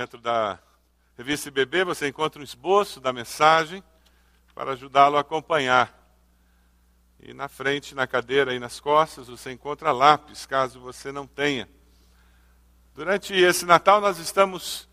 Dentro 0.00 0.18
da 0.18 0.58
revista 1.14 1.48
IBB 1.48 1.84
você 1.84 2.08
encontra 2.08 2.40
um 2.40 2.42
esboço 2.42 3.02
da 3.02 3.12
mensagem 3.12 3.84
para 4.54 4.72
ajudá-lo 4.72 5.18
a 5.18 5.20
acompanhar. 5.20 5.94
E 7.20 7.34
na 7.34 7.48
frente, 7.48 7.94
na 7.94 8.06
cadeira 8.06 8.54
e 8.54 8.58
nas 8.58 8.80
costas, 8.80 9.28
você 9.28 9.52
encontra 9.52 9.92
lápis, 9.92 10.46
caso 10.46 10.80
você 10.80 11.12
não 11.12 11.26
tenha. 11.26 11.68
Durante 12.94 13.34
esse 13.34 13.66
Natal, 13.66 14.00
nós 14.00 14.18
estamos 14.18 14.88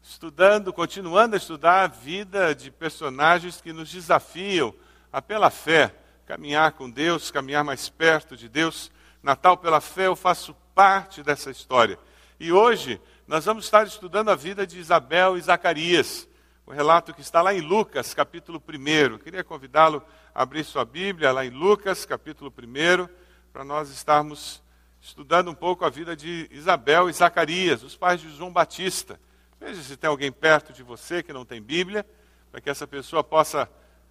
estudando, 0.00 0.72
continuando 0.72 1.34
a 1.34 1.38
estudar 1.38 1.82
a 1.82 1.88
vida 1.88 2.54
de 2.54 2.70
personagens 2.70 3.60
que 3.60 3.72
nos 3.72 3.90
desafiam 3.90 4.72
a, 5.12 5.20
pela 5.20 5.50
fé, 5.50 5.92
caminhar 6.24 6.70
com 6.70 6.88
Deus, 6.88 7.32
caminhar 7.32 7.64
mais 7.64 7.88
perto 7.88 8.36
de 8.36 8.48
Deus. 8.48 8.92
Natal 9.24 9.56
pela 9.56 9.80
fé, 9.80 10.06
eu 10.06 10.14
faço 10.14 10.54
parte 10.72 11.20
dessa 11.20 11.50
história. 11.50 11.98
E 12.38 12.52
hoje 12.52 13.00
nós 13.32 13.46
vamos 13.46 13.64
estar 13.64 13.86
estudando 13.86 14.28
a 14.28 14.34
vida 14.34 14.66
de 14.66 14.78
Isabel 14.78 15.38
e 15.38 15.40
Zacarias, 15.40 16.28
o 16.66 16.70
relato 16.70 17.14
que 17.14 17.22
está 17.22 17.40
lá 17.40 17.54
em 17.54 17.62
Lucas, 17.62 18.12
capítulo 18.12 18.62
1. 18.62 19.16
Queria 19.20 19.42
convidá-lo 19.42 20.02
a 20.34 20.42
abrir 20.42 20.62
sua 20.64 20.84
Bíblia 20.84 21.32
lá 21.32 21.42
em 21.42 21.48
Lucas, 21.48 22.04
capítulo 22.04 22.52
1, 22.54 23.08
para 23.50 23.64
nós 23.64 23.88
estarmos 23.88 24.62
estudando 25.00 25.50
um 25.50 25.54
pouco 25.54 25.82
a 25.82 25.88
vida 25.88 26.14
de 26.14 26.46
Isabel 26.52 27.08
e 27.08 27.12
Zacarias, 27.14 27.82
os 27.82 27.96
pais 27.96 28.20
de 28.20 28.28
João 28.36 28.52
Batista. 28.52 29.18
Veja 29.58 29.80
se 29.80 29.96
tem 29.96 30.10
alguém 30.10 30.30
perto 30.30 30.70
de 30.70 30.82
você 30.82 31.22
que 31.22 31.32
não 31.32 31.46
tem 31.46 31.62
Bíblia, 31.62 32.04
para 32.50 32.60
que 32.60 32.68
essa 32.68 32.86
pessoa 32.86 33.24
possa 33.24 33.66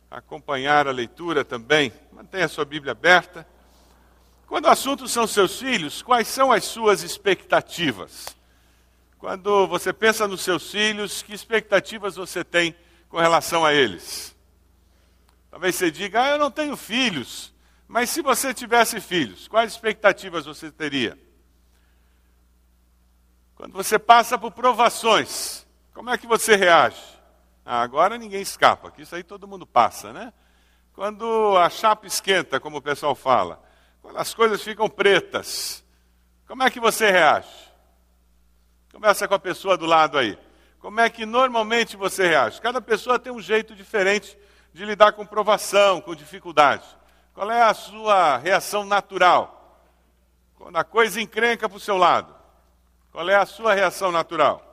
acompanhar 0.10 0.88
a 0.88 0.92
leitura 0.92 1.46
também. 1.46 1.94
Mantenha 2.12 2.46
a 2.46 2.50
sua 2.50 2.66
Bíblia 2.66 2.94
aberta. 2.94 3.46
Quando 4.48 4.66
o 4.66 4.70
assunto 4.70 5.08
são 5.08 5.28
seus 5.28 5.60
filhos, 5.60 6.02
quais 6.02 6.28
são 6.28 6.52
as 6.52 6.64
suas 6.64 7.04
expectativas? 7.04 8.41
Quando 9.22 9.68
você 9.68 9.94
pensa 9.94 10.28
nos 10.28 10.42
seus 10.42 10.72
filhos, 10.72 11.22
que 11.22 11.32
expectativas 11.32 12.16
você 12.16 12.44
tem 12.44 12.76
com 13.08 13.20
relação 13.20 13.64
a 13.64 13.72
eles? 13.72 14.36
Talvez 15.52 15.76
você 15.76 15.92
diga, 15.92 16.24
ah, 16.24 16.30
eu 16.32 16.40
não 16.40 16.50
tenho 16.50 16.76
filhos. 16.76 17.54
Mas 17.88 18.10
se 18.10 18.24
você 18.24 18.52
tivesse 18.52 19.00
filhos, 19.00 19.48
quais 19.48 19.74
expectativas 19.74 20.48
você 20.48 20.72
teria? 20.72 21.16
Quando 23.54 23.74
você 23.74 24.00
passa 24.00 24.40
por 24.40 24.54
provações, 24.54 25.68
como 25.94 26.10
é 26.10 26.18
que 26.18 26.26
você 26.26 26.56
reage? 26.56 27.00
Ah, 27.64 27.84
agora 27.84 28.18
ninguém 28.18 28.42
escapa, 28.42 28.90
que 28.90 29.04
isso 29.04 29.16
aí 29.16 29.24
todo 29.24 29.48
mundo 29.48 29.68
passa, 29.68 30.12
né? 30.12 30.34
Quando 30.94 31.56
a 31.60 31.70
chapa 31.70 32.08
esquenta, 32.08 32.60
como 32.60 32.78
o 32.78 32.82
pessoal 32.82 33.14
fala, 33.14 33.64
quando 34.02 34.18
as 34.18 34.34
coisas 34.34 34.64
ficam 34.64 34.90
pretas, 34.90 35.86
como 36.48 36.64
é 36.64 36.72
que 36.72 36.80
você 36.80 37.12
reage? 37.12 37.71
Começa 38.92 39.28
com 39.28 39.34
a 39.34 39.40
pessoa 39.40 39.78
do 39.78 39.86
lado 39.86 40.18
aí. 40.18 40.38
Como 40.80 41.00
é 41.00 41.10
que 41.10 41.26
normalmente 41.26 41.96
você 41.96 42.28
reage? 42.28 42.60
Cada 42.60 42.82
pessoa 42.82 43.18
tem 43.18 43.32
um 43.32 43.42
jeito 43.42 43.74
diferente 43.74 44.38
de 44.74 44.84
lidar 44.84 45.14
com 45.14 45.26
provação, 45.26 46.02
com 46.02 46.14
dificuldade. 46.14 46.86
Qual 47.34 47.50
é 47.50 47.62
a 47.62 47.74
sua 47.74 48.38
reação 48.38 48.86
natural? 48.86 49.80
Quando 50.56 50.76
a 50.76 50.84
coisa 50.84 51.22
encrenca 51.22 51.70
para 51.70 51.78
o 51.78 51.80
seu 51.80 51.98
lado, 51.98 52.36
qual 53.12 53.30
é 53.30 53.36
a 53.36 53.46
sua 53.46 53.74
reação 53.74 54.12
natural? 54.12 54.68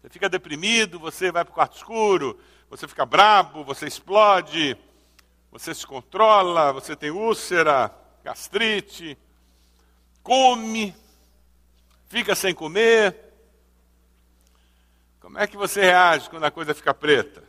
Você 0.00 0.08
fica 0.08 0.28
deprimido, 0.28 0.98
você 0.98 1.32
vai 1.32 1.44
para 1.44 1.52
o 1.52 1.54
quarto 1.54 1.76
escuro, 1.76 2.38
você 2.70 2.86
fica 2.86 3.04
brabo, 3.04 3.64
você 3.64 3.86
explode, 3.86 4.76
você 5.50 5.74
se 5.74 5.86
controla, 5.86 6.72
você 6.72 6.94
tem 6.94 7.10
úlcera, 7.10 7.92
gastrite, 8.22 9.18
come, 10.30 10.94
fica 12.06 12.36
sem 12.36 12.54
comer. 12.54 13.16
Como 15.18 15.36
é 15.36 15.44
que 15.44 15.56
você 15.56 15.80
reage 15.80 16.30
quando 16.30 16.44
a 16.44 16.52
coisa 16.52 16.72
fica 16.72 16.94
preta? 16.94 17.42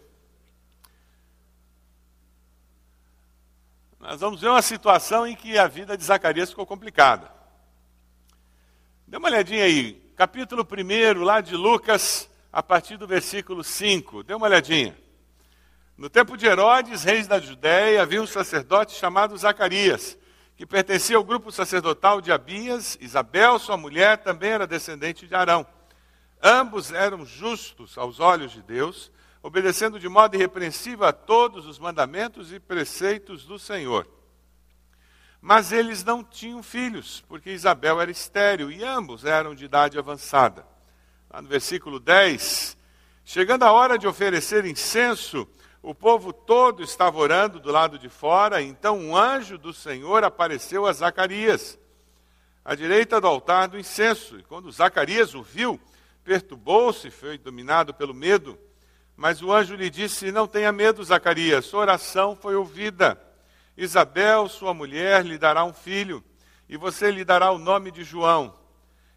Nós 4.00 4.20
vamos 4.20 4.42
ver 4.42 4.48
uma 4.48 4.64
situação 4.64 5.28
em 5.28 5.36
que 5.36 5.60
a 5.60 5.68
vida 5.68 5.96
de 5.96 6.04
Zacarias 6.04 6.50
ficou 6.50 6.66
complicada. 6.66 7.32
Dê 9.06 9.18
uma 9.18 9.28
olhadinha 9.28 9.64
aí, 9.64 10.02
capítulo 10.16 10.68
1, 10.68 11.22
lá 11.22 11.40
de 11.40 11.56
Lucas, 11.56 12.28
a 12.52 12.64
partir 12.64 12.98
do 12.98 13.06
versículo 13.06 13.64
5. 13.64 14.24
Dê 14.24 14.34
uma 14.34 14.48
olhadinha. 14.48 14.98
No 15.96 16.10
tempo 16.10 16.36
de 16.36 16.48
Herodes, 16.48 17.04
reis 17.04 17.28
da 17.28 17.40
Judéia, 17.40 18.02
havia 18.02 18.24
um 18.24 18.26
sacerdote 18.26 18.96
chamado 18.96 19.38
Zacarias, 19.38 20.18
que 20.62 20.66
pertencia 20.68 21.18
ao 21.18 21.24
grupo 21.24 21.52
sacerdotal 21.52 22.22
de 22.22 22.32
Abias. 22.32 22.96
Isabel, 23.02 23.58
sua 23.58 23.76
mulher, 23.76 24.20
também 24.20 24.52
era 24.52 24.68
descendente 24.68 25.26
de 25.26 25.34
Arão. 25.34 25.66
Ambos 26.40 26.92
eram 26.92 27.26
justos 27.26 27.98
aos 27.98 28.20
olhos 28.20 28.52
de 28.52 28.62
Deus, 28.62 29.12
obedecendo 29.42 30.00
de 30.00 30.08
modo 30.08 30.36
irrepreensível 30.36 31.08
a 31.08 31.12
todos 31.12 31.66
os 31.66 31.80
mandamentos 31.80 32.54
e 32.54 32.60
preceitos 32.60 33.44
do 33.44 33.58
Senhor. 33.58 34.08
Mas 35.42 35.72
eles 35.72 36.04
não 36.04 36.24
tinham 36.24 36.62
filhos, 36.62 37.26
porque 37.28 37.50
Isabel 37.50 38.00
era 38.00 38.12
estéril 38.12 38.72
e 38.72 38.84
ambos 38.84 39.26
eram 39.26 39.56
de 39.56 39.66
idade 39.66 39.98
avançada 39.98 40.64
lá 41.32 41.42
no 41.42 41.48
versículo 41.48 42.00
10, 42.00 42.78
chegando 43.26 43.64
a 43.64 43.72
hora 43.72 43.98
de 43.98 44.06
oferecer 44.06 44.64
incenso, 44.66 45.48
o 45.84 45.96
povo 45.96 46.32
todo 46.32 46.84
estava 46.84 47.18
orando 47.18 47.60
do 47.60 47.72
lado 47.72 47.98
de 47.98 48.08
fora, 48.08 48.62
então 48.62 49.00
um 49.00 49.18
anjo 49.18 49.58
do 49.58 49.74
Senhor 49.74 50.24
apareceu 50.24 50.86
a 50.86 50.94
Zacarias, 50.94 51.80
à 52.64 52.76
direita 52.76 53.20
do 53.20 53.26
altar 53.26 53.68
do 53.68 53.80
incenso. 53.80 54.38
E 54.38 54.44
quando 54.44 54.72
Zacarias 54.72 55.34
o 55.34 55.42
viu, 55.42 55.80
perturbou-se, 56.24 57.10
foi 57.10 57.38
dominado 57.38 57.96
pelo 57.96 58.14
medo. 58.14 58.60
Mas 59.18 59.42
o 59.42 59.52
anjo 59.52 59.76
lhe 59.76 59.90
disse: 59.90 60.32
Não 60.32 60.48
tenha 60.48 60.72
medo, 60.72 61.04
Zacarias, 61.04 61.66
sua 61.66 61.82
oração 61.82 62.36
foi 62.36 62.56
ouvida. 62.56 63.20
Isabel, 63.76 64.48
sua 64.48 64.76
mulher, 64.76 65.26
lhe 65.26 65.38
dará 65.38 65.64
um 65.64 65.74
filho, 65.74 66.24
e 66.70 66.78
você 66.78 67.10
lhe 67.10 67.26
dará 67.26 67.52
o 67.52 67.58
nome 67.58 67.90
de 67.90 68.04
João. 68.04 68.54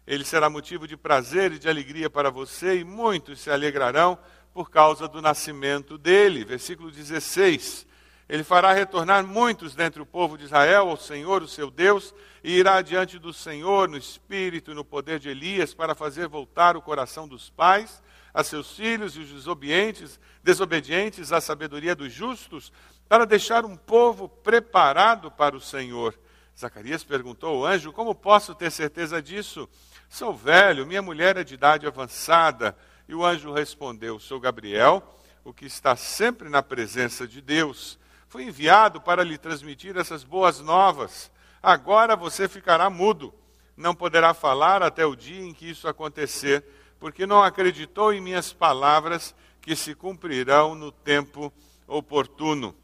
Ele 0.07 0.23
será 0.23 0.49
motivo 0.49 0.87
de 0.87 0.97
prazer 0.97 1.51
e 1.51 1.59
de 1.59 1.69
alegria 1.69 2.09
para 2.09 2.31
você, 2.31 2.79
e 2.79 2.83
muitos 2.83 3.39
se 3.41 3.51
alegrarão 3.51 4.17
por 4.55 4.71
causa 4.71 5.05
do 5.05 5.21
nascimento 5.21 5.97
dele. 5.97 6.45
Versículo 6.45 6.89
16. 6.89 7.85
Ele 8.29 8.41
fará 8.41 8.71
retornar 8.71 9.27
muitos 9.27 9.75
dentre 9.75 10.01
o 10.01 10.05
povo 10.05 10.37
de 10.37 10.45
Israel 10.45 10.87
ao 10.87 10.95
Senhor, 10.95 11.43
o 11.43 11.47
seu 11.47 11.69
Deus, 11.69 12.15
e 12.41 12.53
irá 12.53 12.81
diante 12.81 13.19
do 13.19 13.33
Senhor 13.33 13.89
no 13.89 13.97
espírito 13.97 14.71
e 14.71 14.73
no 14.73 14.85
poder 14.85 15.19
de 15.19 15.27
Elias 15.27 15.73
para 15.73 15.93
fazer 15.93 16.29
voltar 16.29 16.77
o 16.77 16.81
coração 16.81 17.27
dos 17.27 17.49
pais 17.49 18.01
a 18.33 18.45
seus 18.45 18.77
filhos 18.77 19.17
e 19.17 19.19
os 19.19 19.29
desobedientes, 19.29 20.17
desobedientes 20.41 21.33
à 21.33 21.41
sabedoria 21.41 21.93
dos 21.93 22.13
justos, 22.13 22.71
para 23.09 23.25
deixar 23.25 23.65
um 23.65 23.75
povo 23.75 24.29
preparado 24.29 25.29
para 25.29 25.53
o 25.55 25.61
Senhor. 25.61 26.17
Zacarias 26.57 27.03
perguntou 27.03 27.57
ao 27.57 27.65
anjo: 27.65 27.91
Como 27.91 28.15
posso 28.15 28.55
ter 28.55 28.71
certeza 28.71 29.21
disso? 29.21 29.67
Sou 30.09 30.33
velho, 30.33 30.87
minha 30.87 31.01
mulher 31.01 31.35
é 31.35 31.43
de 31.43 31.55
idade 31.55 31.85
avançada. 31.85 32.75
E 33.07 33.15
o 33.15 33.25
anjo 33.25 33.53
respondeu: 33.53 34.19
Sou 34.19 34.39
Gabriel, 34.39 35.03
o 35.43 35.53
que 35.53 35.65
está 35.65 35.95
sempre 35.95 36.49
na 36.49 36.63
presença 36.63 37.27
de 37.27 37.41
Deus. 37.41 37.99
Fui 38.27 38.43
enviado 38.43 38.99
para 38.99 39.23
lhe 39.23 39.37
transmitir 39.37 39.95
essas 39.95 40.23
boas 40.23 40.59
novas. 40.59 41.31
Agora 41.61 42.15
você 42.15 42.47
ficará 42.47 42.89
mudo, 42.89 43.33
não 43.77 43.95
poderá 43.95 44.33
falar 44.33 44.83
até 44.83 45.05
o 45.05 45.15
dia 45.15 45.41
em 45.41 45.53
que 45.53 45.69
isso 45.69 45.87
acontecer, 45.87 46.63
porque 46.99 47.25
não 47.25 47.43
acreditou 47.43 48.13
em 48.13 48.21
minhas 48.21 48.51
palavras 48.51 49.35
que 49.61 49.75
se 49.75 49.95
cumprirão 49.95 50.75
no 50.75 50.91
tempo 50.91 51.51
oportuno. 51.87 52.75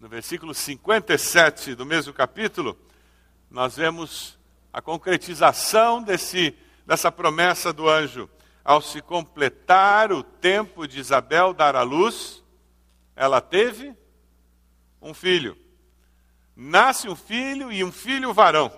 No 0.00 0.08
versículo 0.08 0.54
57 0.54 1.74
do 1.74 1.86
mesmo 1.86 2.12
capítulo, 2.12 2.78
nós 3.50 3.76
vemos 3.76 4.38
a 4.72 4.80
concretização 4.80 6.02
desse, 6.02 6.56
dessa 6.86 7.12
promessa 7.12 7.72
do 7.72 7.88
anjo. 7.88 8.28
Ao 8.64 8.80
se 8.80 9.02
completar 9.02 10.12
o 10.12 10.22
tempo 10.22 10.86
de 10.86 11.00
Isabel 11.00 11.52
dar 11.52 11.74
à 11.74 11.82
luz, 11.82 12.42
ela 13.16 13.40
teve 13.40 13.94
um 15.00 15.12
filho. 15.12 15.56
Nasce 16.54 17.08
um 17.08 17.16
filho 17.16 17.72
e 17.72 17.82
um 17.82 17.90
filho 17.90 18.32
varão. 18.32 18.70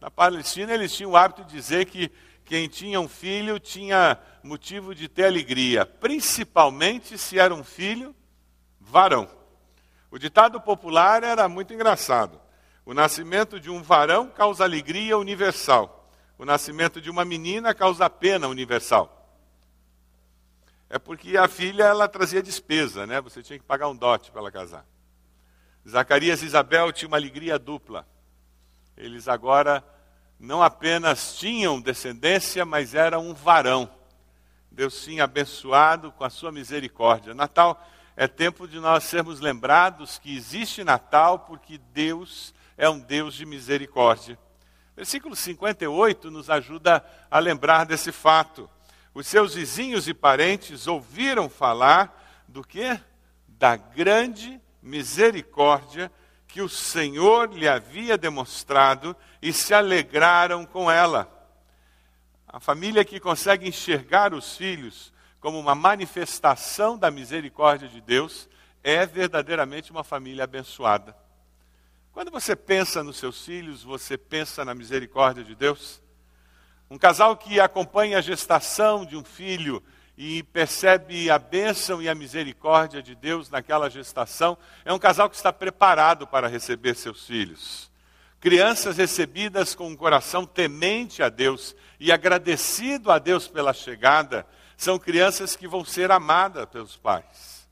Na 0.00 0.10
Palestina, 0.10 0.72
eles 0.72 0.94
tinham 0.94 1.12
o 1.12 1.16
hábito 1.16 1.44
de 1.44 1.52
dizer 1.52 1.86
que 1.86 2.10
quem 2.44 2.68
tinha 2.68 3.00
um 3.00 3.08
filho 3.08 3.58
tinha 3.58 4.18
motivo 4.42 4.94
de 4.94 5.08
ter 5.08 5.26
alegria, 5.26 5.86
principalmente 5.86 7.16
se 7.16 7.38
era 7.38 7.54
um 7.54 7.64
filho 7.64 8.14
varão. 8.80 9.28
O 10.10 10.18
ditado 10.18 10.60
popular 10.60 11.22
era 11.22 11.48
muito 11.48 11.72
engraçado. 11.72 12.40
O 12.84 12.92
nascimento 12.92 13.58
de 13.58 13.70
um 13.70 13.82
varão 13.82 14.28
causa 14.28 14.64
alegria 14.64 15.16
universal. 15.16 16.10
O 16.36 16.44
nascimento 16.44 17.00
de 17.00 17.08
uma 17.08 17.24
menina 17.24 17.72
causa 17.72 18.10
pena 18.10 18.48
universal. 18.48 19.21
É 20.92 20.98
porque 20.98 21.38
a 21.38 21.48
filha 21.48 21.84
ela 21.84 22.06
trazia 22.06 22.42
despesa, 22.42 23.06
né? 23.06 23.18
Você 23.22 23.42
tinha 23.42 23.58
que 23.58 23.64
pagar 23.64 23.88
um 23.88 23.96
dote 23.96 24.30
para 24.30 24.42
ela 24.42 24.52
casar. 24.52 24.84
Zacarias 25.88 26.42
e 26.42 26.44
Isabel 26.44 26.92
tinham 26.92 27.08
uma 27.08 27.16
alegria 27.16 27.58
dupla. 27.58 28.06
Eles 28.94 29.26
agora 29.26 29.82
não 30.38 30.62
apenas 30.62 31.34
tinham 31.38 31.80
descendência, 31.80 32.66
mas 32.66 32.94
era 32.94 33.18
um 33.18 33.32
varão. 33.32 33.90
Deus 34.70 35.02
tinha 35.02 35.24
abençoado 35.24 36.12
com 36.12 36.24
a 36.24 36.30
sua 36.30 36.52
misericórdia. 36.52 37.32
Natal 37.32 37.82
é 38.14 38.28
tempo 38.28 38.68
de 38.68 38.78
nós 38.78 39.04
sermos 39.04 39.40
lembrados 39.40 40.18
que 40.18 40.36
existe 40.36 40.84
Natal 40.84 41.38
porque 41.38 41.78
Deus 41.94 42.52
é 42.76 42.86
um 42.90 42.98
Deus 42.98 43.32
de 43.32 43.46
misericórdia. 43.46 44.38
Versículo 44.94 45.34
58 45.34 46.30
nos 46.30 46.50
ajuda 46.50 47.02
a 47.30 47.38
lembrar 47.38 47.86
desse 47.86 48.12
fato. 48.12 48.68
Os 49.14 49.26
seus 49.26 49.54
vizinhos 49.54 50.08
e 50.08 50.14
parentes 50.14 50.86
ouviram 50.86 51.48
falar 51.48 52.44
do 52.48 52.64
que? 52.64 52.98
Da 53.46 53.76
grande 53.76 54.60
misericórdia 54.82 56.10
que 56.48 56.60
o 56.60 56.68
Senhor 56.68 57.52
lhe 57.52 57.68
havia 57.68 58.18
demonstrado 58.18 59.16
e 59.40 59.52
se 59.52 59.72
alegraram 59.72 60.64
com 60.64 60.90
ela. 60.90 61.30
A 62.46 62.60
família 62.60 63.04
que 63.04 63.20
consegue 63.20 63.66
enxergar 63.66 64.34
os 64.34 64.56
filhos 64.56 65.12
como 65.40 65.58
uma 65.58 65.74
manifestação 65.74 66.98
da 66.98 67.10
misericórdia 67.10 67.88
de 67.88 68.00
Deus 68.00 68.48
é 68.82 69.06
verdadeiramente 69.06 69.90
uma 69.90 70.04
família 70.04 70.44
abençoada. 70.44 71.16
Quando 72.12 72.30
você 72.30 72.54
pensa 72.54 73.02
nos 73.02 73.16
seus 73.16 73.44
filhos, 73.44 73.82
você 73.82 74.18
pensa 74.18 74.64
na 74.64 74.74
misericórdia 74.74 75.42
de 75.42 75.54
Deus? 75.54 76.02
Um 76.92 76.98
casal 76.98 77.34
que 77.38 77.58
acompanha 77.58 78.18
a 78.18 78.20
gestação 78.20 79.06
de 79.06 79.16
um 79.16 79.24
filho 79.24 79.82
e 80.14 80.42
percebe 80.42 81.30
a 81.30 81.38
bênção 81.38 82.02
e 82.02 82.06
a 82.06 82.14
misericórdia 82.14 83.02
de 83.02 83.14
Deus 83.14 83.48
naquela 83.48 83.88
gestação, 83.88 84.58
é 84.84 84.92
um 84.92 84.98
casal 84.98 85.30
que 85.30 85.36
está 85.36 85.50
preparado 85.50 86.26
para 86.26 86.48
receber 86.48 86.94
seus 86.94 87.26
filhos. 87.26 87.90
Crianças 88.38 88.98
recebidas 88.98 89.74
com 89.74 89.88
um 89.88 89.96
coração 89.96 90.44
temente 90.44 91.22
a 91.22 91.30
Deus 91.30 91.74
e 91.98 92.12
agradecido 92.12 93.10
a 93.10 93.18
Deus 93.18 93.48
pela 93.48 93.72
chegada, 93.72 94.46
são 94.76 94.98
crianças 94.98 95.56
que 95.56 95.66
vão 95.66 95.86
ser 95.86 96.10
amadas 96.10 96.66
pelos 96.66 96.94
pais. 96.94 97.66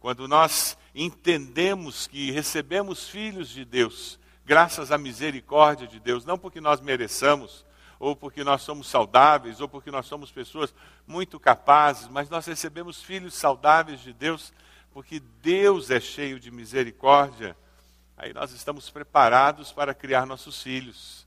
Quando 0.00 0.26
nós 0.26 0.74
entendemos 0.94 2.06
que 2.06 2.30
recebemos 2.30 3.10
filhos 3.10 3.50
de 3.50 3.62
Deus, 3.62 4.18
graças 4.42 4.90
à 4.90 4.96
misericórdia 4.96 5.86
de 5.86 6.00
Deus, 6.00 6.24
não 6.24 6.38
porque 6.38 6.62
nós 6.62 6.80
mereçamos, 6.80 7.66
ou 7.98 8.14
porque 8.14 8.44
nós 8.44 8.62
somos 8.62 8.88
saudáveis, 8.88 9.60
ou 9.60 9.68
porque 9.68 9.90
nós 9.90 10.06
somos 10.06 10.30
pessoas 10.30 10.74
muito 11.06 11.40
capazes, 11.40 12.08
mas 12.08 12.28
nós 12.28 12.46
recebemos 12.46 13.02
filhos 13.02 13.34
saudáveis 13.34 14.00
de 14.00 14.12
Deus, 14.12 14.52
porque 14.92 15.20
Deus 15.42 15.90
é 15.90 16.00
cheio 16.00 16.38
de 16.38 16.50
misericórdia. 16.50 17.56
Aí 18.16 18.32
nós 18.32 18.52
estamos 18.52 18.90
preparados 18.90 19.72
para 19.72 19.94
criar 19.94 20.26
nossos 20.26 20.62
filhos. 20.62 21.26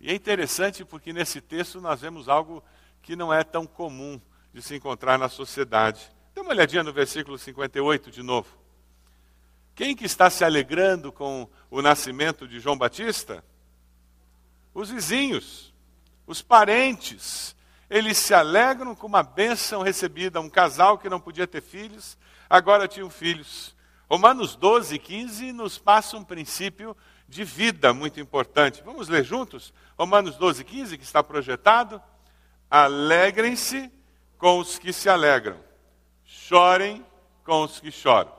E 0.00 0.10
é 0.10 0.14
interessante 0.14 0.84
porque 0.84 1.12
nesse 1.12 1.40
texto 1.40 1.80
nós 1.80 2.00
vemos 2.00 2.28
algo 2.28 2.62
que 3.00 3.14
não 3.14 3.32
é 3.32 3.44
tão 3.44 3.66
comum 3.66 4.20
de 4.52 4.60
se 4.60 4.74
encontrar 4.74 5.18
na 5.18 5.28
sociedade. 5.28 6.12
Dê 6.34 6.40
uma 6.40 6.50
olhadinha 6.50 6.82
no 6.82 6.92
versículo 6.92 7.38
58 7.38 8.10
de 8.10 8.22
novo. 8.22 8.48
Quem 9.74 9.94
que 9.96 10.04
está 10.04 10.28
se 10.28 10.44
alegrando 10.44 11.12
com 11.12 11.48
o 11.70 11.80
nascimento 11.80 12.46
de 12.46 12.60
João 12.60 12.76
Batista? 12.76 13.44
Os 14.74 14.90
vizinhos, 14.90 15.72
os 16.26 16.40
parentes, 16.40 17.54
eles 17.90 18.16
se 18.16 18.32
alegram 18.32 18.94
com 18.94 19.06
uma 19.06 19.22
bênção 19.22 19.82
recebida. 19.82 20.40
Um 20.40 20.48
casal 20.48 20.96
que 20.96 21.08
não 21.08 21.20
podia 21.20 21.46
ter 21.46 21.60
filhos, 21.60 22.16
agora 22.48 22.88
tinham 22.88 23.10
filhos. 23.10 23.76
Romanos 24.08 24.56
12, 24.56 24.98
15 24.98 25.52
nos 25.52 25.78
passa 25.78 26.16
um 26.16 26.24
princípio 26.24 26.96
de 27.28 27.44
vida 27.44 27.92
muito 27.92 28.20
importante. 28.20 28.82
Vamos 28.84 29.08
ler 29.08 29.24
juntos? 29.24 29.72
Romanos 29.98 30.36
12, 30.36 30.64
15, 30.64 30.98
que 30.98 31.04
está 31.04 31.22
projetado. 31.22 32.02
Alegrem-se 32.70 33.90
com 34.38 34.58
os 34.58 34.78
que 34.78 34.92
se 34.92 35.08
alegram, 35.08 35.56
chorem 36.24 37.04
com 37.44 37.62
os 37.62 37.78
que 37.78 37.90
choram. 37.90 38.32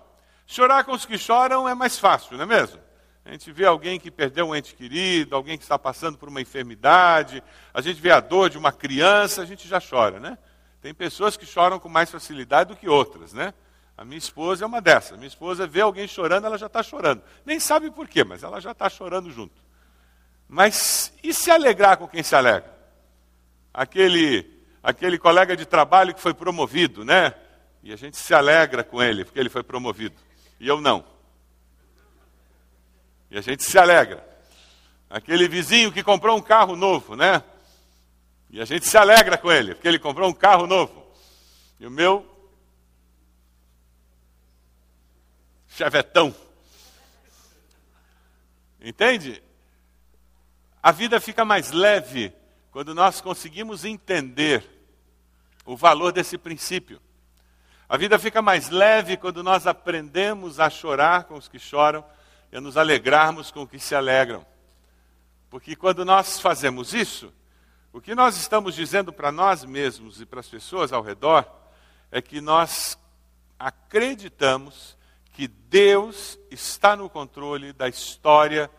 Chorar 0.45 0.83
com 0.83 0.91
os 0.91 1.06
que 1.06 1.18
choram 1.18 1.68
é 1.68 1.74
mais 1.74 1.97
fácil, 1.97 2.38
não 2.38 2.44
é 2.44 2.47
mesmo? 2.47 2.80
A 3.25 3.31
gente 3.31 3.52
vê 3.52 3.66
alguém 3.66 4.00
que 4.00 4.12
perdeu 4.12 4.50
um 4.50 4.56
ente 4.56 4.75
querido, 4.75 5.36
alguém 5.36 5.58
que 5.58 5.64
está 5.64 5.80
passando 5.80 6.18
por 6.18 6.28
uma 6.28 6.42
enfermidade, 6.42 7.42
a 7.74 7.80
gente 7.80 8.02
vê 8.02 8.12
a 8.12 8.20
dor 8.20 8.50
de 8.50 8.58
uma 8.58 8.72
criança, 8.72 9.42
a 9.42 9.46
gente 9.46 9.68
já 9.68 9.80
chora, 9.80 10.20
né? 10.20 10.38
Tem 10.81 10.94
pessoas 10.94 11.38
que 11.38 11.46
choram 11.46 11.80
com 11.80 11.88
mais 11.88 12.12
facilidade 12.12 12.74
do 12.74 12.75
que 12.75 12.90
outras, 12.90 13.31
né? 13.31 13.54
A 13.98 14.04
minha 14.04 14.18
esposa 14.18 14.66
é 14.66 14.68
uma 14.68 14.81
dessas. 14.81 15.18
Minha 15.18 15.28
esposa 15.28 15.66
vê 15.66 15.80
alguém 15.80 16.08
chorando, 16.08 16.46
ela 16.46 16.58
já 16.58 16.66
está 16.66 16.84
chorando. 16.84 17.24
Nem 17.46 17.60
sabe 17.60 17.90
por 17.90 18.08
quê, 18.08 18.24
mas 18.24 18.44
ela 18.44 18.60
já 18.60 18.72
está 18.72 18.90
chorando 18.90 19.31
junto. 19.31 19.56
Mas 20.50 21.14
e 21.24 21.34
se 21.34 21.50
alegrar 21.50 21.96
com 21.98 22.08
quem 22.08 22.22
se 22.22 22.36
alegra? 22.36 22.74
Aquele, 23.74 24.46
aquele 24.84 25.18
colega 25.18 25.56
de 25.56 25.66
trabalho 25.66 26.14
que 26.14 26.19
foi 26.19 26.34
promovido, 26.34 27.06
né? 27.06 27.34
E 27.81 27.94
a 27.94 27.96
gente 27.96 28.18
se 28.18 28.34
alegra 28.34 28.84
com 28.84 29.02
ele, 29.02 29.24
porque 29.24 29.40
ele 29.40 29.50
foi 29.50 29.64
promovido. 29.64 30.16
E 30.60 30.68
eu 30.68 30.81
não. 30.81 31.12
E 33.33 33.38
a 33.39 33.41
gente 33.41 33.63
se 33.63 33.80
alegra. 33.80 34.24
Aquele 35.09 35.47
vizinho 35.47 35.91
que 35.91 36.03
comprou 36.03 36.38
um 36.38 36.41
carro 36.41 36.75
novo, 36.75 37.15
né? 37.15 37.44
E 38.47 38.62
a 38.62 38.65
gente 38.65 38.85
se 38.88 38.95
alegra 38.95 39.39
com 39.39 39.51
ele, 39.51 39.74
porque 39.74 39.88
ele 39.88 39.97
comprou 39.97 40.30
um 40.30 40.33
carro 40.33 40.68
novo. 40.68 41.12
E 41.80 41.88
o 41.88 41.89
meu 41.89 42.24
chevetão. 45.68 46.33
Entende? 48.80 49.41
A 50.83 50.91
vida 50.91 51.19
fica 51.19 51.44
mais 51.44 51.71
leve 51.71 52.31
quando 52.69 52.94
nós 52.94 53.19
conseguimos 53.19 53.83
entender 53.83 54.63
o 55.65 55.75
valor 55.75 56.12
desse 56.12 56.38
princípio. 56.38 57.01
A 57.89 57.97
vida 57.97 58.19
fica 58.19 58.44
mais 58.44 58.69
leve 58.69 59.18
quando 59.18 59.41
nós 59.41 59.65
aprendemos 59.65 60.59
a 60.59 60.69
chorar 60.69 61.24
com 61.24 61.33
os 61.33 61.47
que 61.47 61.57
choram 61.57 62.06
a 62.56 62.62
nos 62.62 62.78
alegrarmos 62.78 63.52
com 63.52 63.64
o 63.64 63.68
que 63.68 63.80
se 63.80 63.96
alegram. 63.96 64.46
Porque 65.50 65.76
quando 65.76 66.04
nós 66.04 66.40
fazemos 66.40 66.94
isso, 66.94 67.32
o 67.92 68.02
que 68.02 68.16
nós 68.16 68.38
estamos 68.38 68.76
dizendo 68.76 69.14
para 69.14 69.32
nós 69.32 69.64
mesmos 69.64 70.20
e 70.20 70.26
para 70.26 70.40
as 70.40 70.48
pessoas 70.48 70.92
ao 70.92 71.04
redor 71.04 71.48
é 72.12 72.22
que 72.22 72.42
nós 72.42 72.98
acreditamos 73.60 74.98
que 75.34 75.48
Deus 75.48 76.38
está 76.50 76.96
no 76.96 77.10
controle 77.10 77.74
da 77.74 77.88
história 77.88 78.70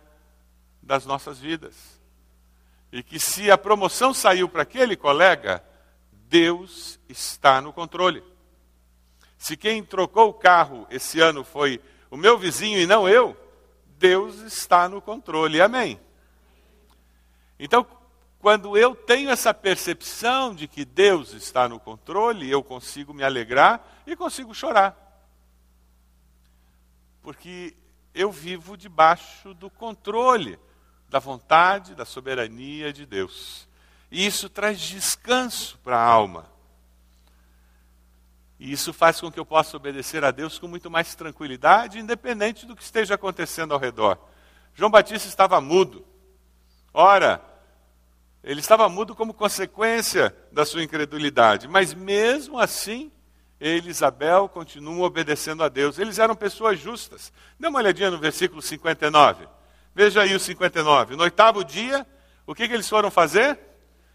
das 0.82 1.06
nossas 1.06 1.38
vidas. 1.38 2.00
E 2.92 3.02
que 3.02 3.18
se 3.18 3.50
a 3.50 3.58
promoção 3.58 4.14
saiu 4.14 4.48
para 4.48 4.62
aquele 4.62 4.96
colega, 4.96 5.64
Deus 6.28 6.98
está 7.08 7.60
no 7.60 7.72
controle. 7.72 8.22
Se 9.36 9.56
quem 9.56 9.82
trocou 9.82 10.30
o 10.30 10.34
carro 10.34 10.86
esse 10.90 11.20
ano 11.20 11.44
foi 11.44 11.80
o 12.10 12.16
meu 12.16 12.38
vizinho 12.38 12.78
e 12.78 12.86
não 12.86 13.08
eu, 13.08 13.36
Deus 13.98 14.40
está 14.40 14.88
no 14.88 15.00
controle. 15.00 15.60
Amém? 15.60 16.00
Então, 17.58 17.86
quando 18.38 18.76
eu 18.76 18.94
tenho 18.94 19.30
essa 19.30 19.54
percepção 19.54 20.54
de 20.54 20.68
que 20.68 20.84
Deus 20.84 21.32
está 21.32 21.68
no 21.68 21.80
controle, 21.80 22.50
eu 22.50 22.62
consigo 22.62 23.14
me 23.14 23.24
alegrar 23.24 23.82
e 24.06 24.14
consigo 24.14 24.54
chorar. 24.54 24.94
Porque 27.22 27.74
eu 28.14 28.30
vivo 28.30 28.76
debaixo 28.76 29.54
do 29.54 29.70
controle 29.70 30.58
da 31.08 31.18
vontade, 31.18 31.94
da 31.94 32.04
soberania 32.04 32.92
de 32.92 33.06
Deus. 33.06 33.68
E 34.10 34.26
isso 34.26 34.48
traz 34.48 34.80
descanso 34.80 35.78
para 35.78 35.96
a 35.96 36.04
alma. 36.04 36.53
E 38.64 38.72
isso 38.72 38.94
faz 38.94 39.20
com 39.20 39.30
que 39.30 39.38
eu 39.38 39.44
possa 39.44 39.76
obedecer 39.76 40.24
a 40.24 40.30
Deus 40.30 40.58
com 40.58 40.66
muito 40.66 40.90
mais 40.90 41.14
tranquilidade, 41.14 41.98
independente 41.98 42.64
do 42.64 42.74
que 42.74 42.82
esteja 42.82 43.14
acontecendo 43.14 43.74
ao 43.74 43.78
redor. 43.78 44.18
João 44.72 44.90
Batista 44.90 45.28
estava 45.28 45.60
mudo. 45.60 46.02
Ora, 46.94 47.44
ele 48.42 48.60
estava 48.60 48.88
mudo 48.88 49.14
como 49.14 49.34
consequência 49.34 50.34
da 50.50 50.64
sua 50.64 50.82
incredulidade, 50.82 51.68
mas 51.68 51.92
mesmo 51.92 52.58
assim, 52.58 53.12
ele 53.60 53.88
e 53.88 53.90
Isabel 53.90 54.48
continuam 54.48 55.02
obedecendo 55.02 55.62
a 55.62 55.68
Deus. 55.68 55.98
Eles 55.98 56.18
eram 56.18 56.34
pessoas 56.34 56.80
justas. 56.80 57.34
Dê 57.60 57.68
uma 57.68 57.80
olhadinha 57.80 58.10
no 58.10 58.16
versículo 58.16 58.62
59. 58.62 59.46
Veja 59.94 60.22
aí 60.22 60.34
o 60.34 60.40
59. 60.40 61.16
No 61.16 61.24
oitavo 61.24 61.62
dia, 61.62 62.06
o 62.46 62.54
que, 62.54 62.66
que 62.66 62.72
eles 62.72 62.88
foram 62.88 63.10
fazer? 63.10 63.58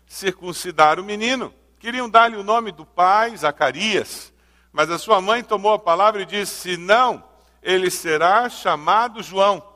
Circuncidar 0.07 0.99
o 0.99 1.03
menino. 1.03 1.53
Queriam 1.77 2.09
dar-lhe 2.09 2.35
o 2.35 2.43
nome 2.43 2.71
do 2.71 2.83
pai, 2.83 3.37
Zacarias. 3.37 4.33
Mas 4.71 4.89
a 4.89 4.97
sua 4.97 5.19
mãe 5.19 5.43
tomou 5.43 5.73
a 5.73 5.79
palavra 5.79 6.21
e 6.21 6.25
disse: 6.25 6.77
Não, 6.77 7.23
ele 7.61 7.89
será 7.89 8.49
chamado 8.49 9.21
João. 9.23 9.63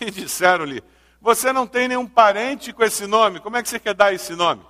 E 0.00 0.10
disseram-lhe: 0.10 0.82
Você 1.20 1.52
não 1.52 1.66
tem 1.66 1.88
nenhum 1.88 2.06
parente 2.06 2.72
com 2.72 2.82
esse 2.82 3.06
nome, 3.06 3.40
como 3.40 3.56
é 3.56 3.62
que 3.62 3.68
você 3.68 3.78
quer 3.78 3.94
dar 3.94 4.14
esse 4.14 4.34
nome? 4.34 4.64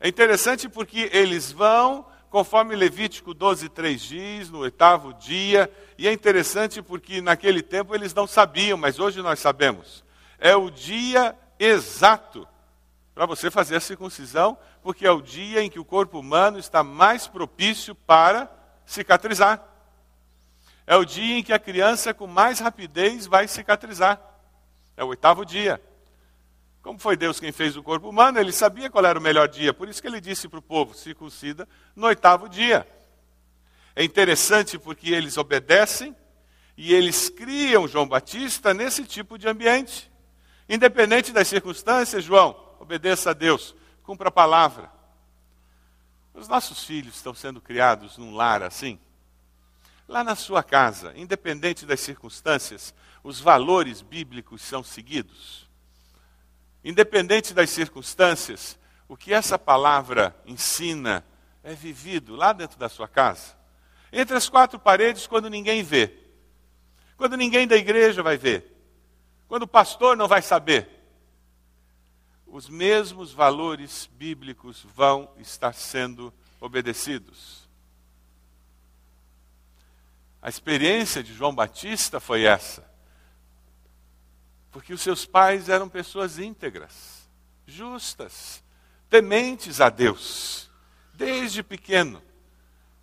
É 0.00 0.08
interessante 0.08 0.68
porque 0.68 1.10
eles 1.12 1.52
vão, 1.52 2.06
conforme 2.30 2.74
Levítico 2.74 3.34
12, 3.34 3.68
3 3.68 4.00
diz, 4.00 4.50
no 4.50 4.60
oitavo 4.60 5.12
dia, 5.12 5.70
e 5.98 6.08
é 6.08 6.12
interessante 6.12 6.80
porque 6.80 7.20
naquele 7.20 7.62
tempo 7.62 7.94
eles 7.94 8.14
não 8.14 8.26
sabiam, 8.26 8.78
mas 8.78 8.98
hoje 8.98 9.20
nós 9.20 9.38
sabemos. 9.38 10.02
é 10.38 10.56
o 10.56 10.70
dia 10.70 11.36
exato 11.58 12.48
para 13.20 13.26
você 13.26 13.50
fazer 13.50 13.76
a 13.76 13.80
circuncisão, 13.80 14.56
porque 14.82 15.06
é 15.06 15.10
o 15.10 15.20
dia 15.20 15.62
em 15.62 15.68
que 15.68 15.78
o 15.78 15.84
corpo 15.84 16.18
humano 16.18 16.58
está 16.58 16.82
mais 16.82 17.28
propício 17.28 17.94
para 17.94 18.50
cicatrizar. 18.86 19.62
É 20.86 20.96
o 20.96 21.04
dia 21.04 21.36
em 21.36 21.42
que 21.42 21.52
a 21.52 21.58
criança 21.58 22.14
com 22.14 22.26
mais 22.26 22.60
rapidez 22.60 23.26
vai 23.26 23.46
cicatrizar. 23.46 24.18
É 24.96 25.04
o 25.04 25.08
oitavo 25.08 25.44
dia. 25.44 25.78
Como 26.80 26.98
foi 26.98 27.14
Deus 27.14 27.38
quem 27.38 27.52
fez 27.52 27.76
o 27.76 27.82
corpo 27.82 28.08
humano, 28.08 28.38
ele 28.38 28.52
sabia 28.52 28.88
qual 28.88 29.04
era 29.04 29.18
o 29.18 29.22
melhor 29.22 29.48
dia, 29.48 29.74
por 29.74 29.86
isso 29.86 30.00
que 30.00 30.08
ele 30.08 30.18
disse 30.18 30.48
para 30.48 30.58
o 30.58 30.62
povo: 30.62 30.94
circuncida 30.94 31.68
no 31.94 32.06
oitavo 32.06 32.48
dia. 32.48 32.88
É 33.94 34.02
interessante 34.02 34.78
porque 34.78 35.10
eles 35.10 35.36
obedecem 35.36 36.16
e 36.74 36.94
eles 36.94 37.28
criam 37.28 37.86
João 37.86 38.08
Batista 38.08 38.72
nesse 38.72 39.04
tipo 39.04 39.36
de 39.36 39.46
ambiente. 39.46 40.10
Independente 40.66 41.32
das 41.32 41.48
circunstâncias, 41.48 42.24
João, 42.24 42.69
obedeça 42.80 43.30
a 43.30 43.32
Deus, 43.32 43.74
cumpra 44.02 44.28
a 44.28 44.32
palavra. 44.32 44.90
Os 46.34 46.48
nossos 46.48 46.82
filhos 46.82 47.16
estão 47.16 47.34
sendo 47.34 47.60
criados 47.60 48.16
num 48.16 48.34
lar 48.34 48.62
assim. 48.62 48.98
Lá 50.08 50.24
na 50.24 50.34
sua 50.34 50.62
casa, 50.62 51.12
independente 51.14 51.86
das 51.86 52.00
circunstâncias, 52.00 52.94
os 53.22 53.38
valores 53.38 54.00
bíblicos 54.00 54.62
são 54.62 54.82
seguidos. 54.82 55.68
Independente 56.82 57.52
das 57.52 57.68
circunstâncias, 57.70 58.78
o 59.06 59.16
que 59.16 59.32
essa 59.32 59.58
palavra 59.58 60.34
ensina 60.46 61.24
é 61.62 61.74
vivido 61.74 62.34
lá 62.34 62.52
dentro 62.52 62.78
da 62.78 62.88
sua 62.88 63.06
casa. 63.06 63.54
Entre 64.10 64.34
as 64.36 64.48
quatro 64.48 64.78
paredes, 64.78 65.26
quando 65.26 65.50
ninguém 65.50 65.82
vê. 65.82 66.16
Quando 67.16 67.36
ninguém 67.36 67.68
da 67.68 67.76
igreja 67.76 68.22
vai 68.22 68.38
ver. 68.38 68.74
Quando 69.46 69.64
o 69.64 69.68
pastor 69.68 70.16
não 70.16 70.26
vai 70.26 70.40
saber. 70.40 70.99
Os 72.52 72.68
mesmos 72.68 73.32
valores 73.32 74.10
bíblicos 74.12 74.84
vão 74.94 75.30
estar 75.38 75.72
sendo 75.72 76.34
obedecidos. 76.60 77.68
A 80.42 80.48
experiência 80.48 81.22
de 81.22 81.32
João 81.32 81.54
Batista 81.54 82.18
foi 82.18 82.42
essa. 82.42 82.84
Porque 84.72 84.92
os 84.92 85.00
seus 85.00 85.24
pais 85.24 85.68
eram 85.68 85.88
pessoas 85.88 86.40
íntegras, 86.40 87.28
justas, 87.66 88.64
tementes 89.08 89.80
a 89.80 89.88
Deus, 89.88 90.68
desde 91.14 91.62
pequeno. 91.62 92.20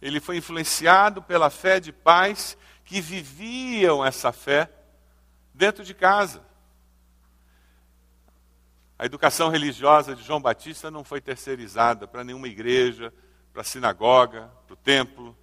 Ele 0.02 0.20
foi 0.20 0.38
influenciado 0.38 1.22
pela 1.22 1.50
fé 1.50 1.80
de 1.80 1.94
pais 1.94 2.58
que 2.84 3.00
viviam 3.00 4.06
essa 4.06 4.34
fé 4.34 4.70
dentro 5.54 5.86
de 5.86 5.94
casa. 5.94 6.46
A 9.00 9.06
educação 9.06 9.50
religiosa 9.50 10.16
de 10.16 10.24
João 10.24 10.42
Batista 10.42 10.90
não 10.90 11.04
foi 11.04 11.22
terceirizada 11.22 12.08
para 12.08 12.24
nenhuma 12.24 12.48
igreja, 12.48 13.14
para 13.54 13.62
a 13.62 13.66
sinagoga, 13.66 14.52
para 14.66 14.74
o 14.74 14.78
templo. 14.78 15.38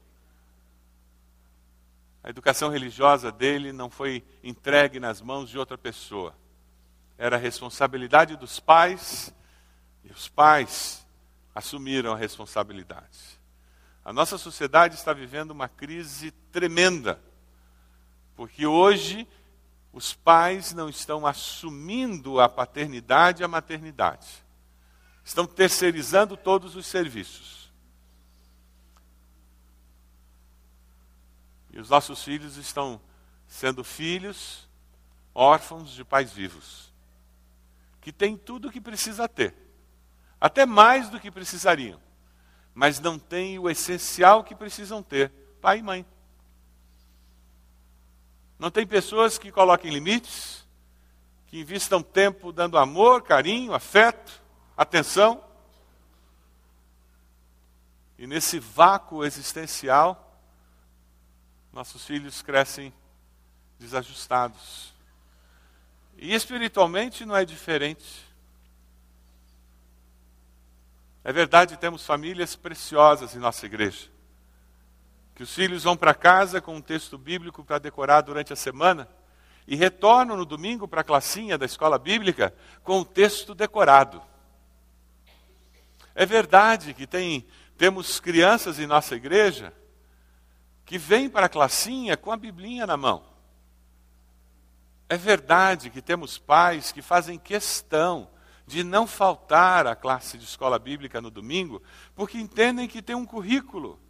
A 2.22 2.30
educação 2.30 2.68
religiosa 2.68 3.30
dele 3.30 3.72
não 3.72 3.88
foi 3.88 4.24
entregue 4.42 4.98
nas 4.98 5.20
mãos 5.20 5.48
de 5.48 5.56
outra 5.56 5.78
pessoa. 5.78 6.34
Era 7.16 7.36
a 7.36 7.38
responsabilidade 7.38 8.36
dos 8.36 8.58
pais 8.58 9.32
e 10.02 10.10
os 10.10 10.28
pais 10.28 11.06
assumiram 11.54 12.12
a 12.12 12.16
responsabilidade. 12.16 13.38
A 14.04 14.12
nossa 14.12 14.36
sociedade 14.36 14.96
está 14.96 15.12
vivendo 15.12 15.52
uma 15.52 15.68
crise 15.68 16.32
tremenda, 16.50 17.22
porque 18.34 18.66
hoje 18.66 19.28
os 19.94 20.12
pais 20.12 20.74
não 20.74 20.88
estão 20.88 21.24
assumindo 21.24 22.40
a 22.40 22.48
paternidade 22.48 23.42
e 23.42 23.44
a 23.44 23.48
maternidade. 23.48 24.44
Estão 25.24 25.46
terceirizando 25.46 26.36
todos 26.36 26.74
os 26.74 26.84
serviços. 26.84 27.72
E 31.70 31.78
os 31.78 31.88
nossos 31.88 32.24
filhos 32.24 32.56
estão 32.56 33.00
sendo 33.46 33.84
filhos 33.84 34.68
órfãos 35.32 35.90
de 35.90 36.04
pais 36.04 36.32
vivos, 36.32 36.92
que 38.00 38.12
têm 38.12 38.36
tudo 38.36 38.68
o 38.68 38.72
que 38.72 38.80
precisa 38.80 39.28
ter, 39.28 39.54
até 40.40 40.66
mais 40.66 41.08
do 41.08 41.20
que 41.20 41.30
precisariam, 41.30 42.00
mas 42.74 42.98
não 42.98 43.16
têm 43.16 43.60
o 43.60 43.70
essencial 43.70 44.42
que 44.42 44.56
precisam 44.56 45.04
ter: 45.04 45.30
pai 45.60 45.78
e 45.78 45.82
mãe. 45.82 46.06
Não 48.58 48.70
tem 48.70 48.86
pessoas 48.86 49.38
que 49.38 49.50
coloquem 49.50 49.90
limites, 49.90 50.64
que 51.46 51.60
investam 51.60 52.02
tempo 52.02 52.52
dando 52.52 52.78
amor, 52.78 53.22
carinho, 53.22 53.74
afeto, 53.74 54.42
atenção. 54.76 55.42
E 58.18 58.26
nesse 58.26 58.58
vácuo 58.58 59.24
existencial, 59.24 60.40
nossos 61.72 62.04
filhos 62.04 62.42
crescem 62.42 62.92
desajustados. 63.78 64.94
E 66.16 66.32
espiritualmente 66.32 67.24
não 67.24 67.36
é 67.36 67.44
diferente. 67.44 68.24
É 71.24 71.32
verdade, 71.32 71.76
temos 71.76 72.06
famílias 72.06 72.54
preciosas 72.54 73.34
em 73.34 73.38
nossa 73.38 73.66
igreja. 73.66 74.13
Que 75.34 75.42
os 75.42 75.54
filhos 75.54 75.82
vão 75.82 75.96
para 75.96 76.14
casa 76.14 76.60
com 76.60 76.76
um 76.76 76.80
texto 76.80 77.18
bíblico 77.18 77.64
para 77.64 77.78
decorar 77.78 78.20
durante 78.20 78.52
a 78.52 78.56
semana 78.56 79.08
e 79.66 79.74
retornam 79.74 80.36
no 80.36 80.44
domingo 80.44 80.86
para 80.86 81.00
a 81.00 81.04
classinha 81.04 81.56
da 81.56 81.66
escola 81.66 81.98
bíblica 81.98 82.54
com 82.82 83.00
o 83.00 83.04
texto 83.04 83.54
decorado. 83.54 84.22
É 86.14 86.24
verdade 86.24 86.94
que 86.94 87.06
tem, 87.06 87.46
temos 87.76 88.20
crianças 88.20 88.78
em 88.78 88.86
nossa 88.86 89.16
igreja 89.16 89.72
que 90.84 90.98
vem 90.98 91.28
para 91.28 91.46
a 91.46 91.48
classinha 91.48 92.16
com 92.16 92.30
a 92.30 92.36
Biblinha 92.36 92.86
na 92.86 92.96
mão. 92.96 93.24
É 95.08 95.16
verdade 95.16 95.90
que 95.90 96.02
temos 96.02 96.38
pais 96.38 96.92
que 96.92 97.02
fazem 97.02 97.38
questão 97.38 98.30
de 98.66 98.84
não 98.84 99.06
faltar 99.06 99.86
à 99.86 99.94
classe 99.94 100.38
de 100.38 100.44
escola 100.44 100.78
bíblica 100.78 101.20
no 101.20 101.30
domingo, 101.30 101.82
porque 102.14 102.38
entendem 102.38 102.88
que 102.88 103.02
tem 103.02 103.14
um 103.14 103.26
currículo 103.26 104.00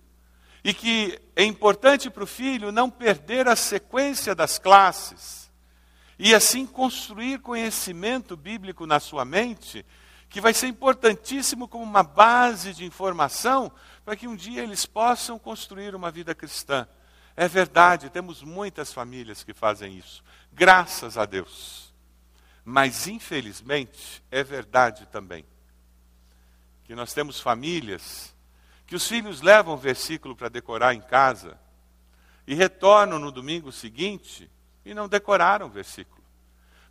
e 0.64 0.72
que 0.72 1.20
é 1.36 1.44
importante 1.44 2.08
para 2.08 2.24
o 2.24 2.26
filho 2.26 2.72
não 2.72 2.88
perder 2.88 3.46
a 3.46 3.54
sequência 3.54 4.34
das 4.34 4.58
classes 4.58 5.50
e 6.18 6.34
assim 6.34 6.66
construir 6.66 7.40
conhecimento 7.40 8.34
bíblico 8.34 8.86
na 8.86 8.98
sua 8.98 9.24
mente, 9.24 9.84
que 10.30 10.40
vai 10.40 10.54
ser 10.54 10.68
importantíssimo 10.68 11.68
como 11.68 11.84
uma 11.84 12.02
base 12.02 12.72
de 12.72 12.84
informação 12.84 13.70
para 14.04 14.16
que 14.16 14.26
um 14.26 14.34
dia 14.34 14.62
eles 14.62 14.86
possam 14.86 15.38
construir 15.38 15.94
uma 15.94 16.10
vida 16.10 16.34
cristã. 16.34 16.88
É 17.36 17.46
verdade, 17.46 18.10
temos 18.10 18.42
muitas 18.42 18.92
famílias 18.92 19.44
que 19.44 19.52
fazem 19.52 19.98
isso, 19.98 20.24
graças 20.52 21.18
a 21.18 21.26
Deus. 21.26 21.92
Mas, 22.64 23.06
infelizmente, 23.06 24.22
é 24.30 24.42
verdade 24.42 25.06
também 25.06 25.44
que 26.84 26.94
nós 26.94 27.12
temos 27.12 27.40
famílias 27.40 28.33
que 28.94 28.96
os 28.96 29.08
filhos 29.08 29.40
levam 29.40 29.74
o 29.74 29.76
versículo 29.76 30.36
para 30.36 30.48
decorar 30.48 30.94
em 30.94 31.00
casa 31.00 31.58
e 32.46 32.54
retornam 32.54 33.18
no 33.18 33.32
domingo 33.32 33.72
seguinte 33.72 34.48
e 34.84 34.94
não 34.94 35.08
decoraram 35.08 35.66
o 35.66 35.68
versículo, 35.68 36.22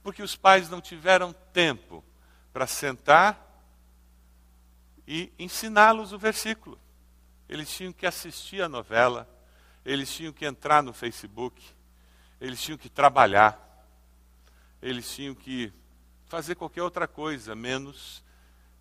porque 0.04 0.22
os 0.22 0.36
pais 0.36 0.70
não 0.70 0.82
tiveram 0.82 1.32
tempo 1.54 2.04
para 2.52 2.68
sentar 2.68 3.40
e 5.08 5.32
ensiná-los 5.40 6.12
o 6.12 6.20
versículo 6.20 6.78
eles 7.48 7.74
tinham 7.74 7.94
que 7.94 8.06
assistir 8.06 8.62
a 8.62 8.68
novela, 8.68 9.26
eles 9.86 10.14
tinham 10.14 10.34
que 10.34 10.46
entrar 10.46 10.84
no 10.84 10.92
Facebook, 10.92 11.64
eles 12.42 12.62
tinham 12.62 12.78
que 12.78 12.90
trabalhar, 12.90 13.58
eles 14.82 15.10
tinham 15.10 15.34
que 15.34 15.72
fazer 16.26 16.56
qualquer 16.56 16.84
outra 16.84 17.08
coisa, 17.08 17.56
menos 17.56 18.22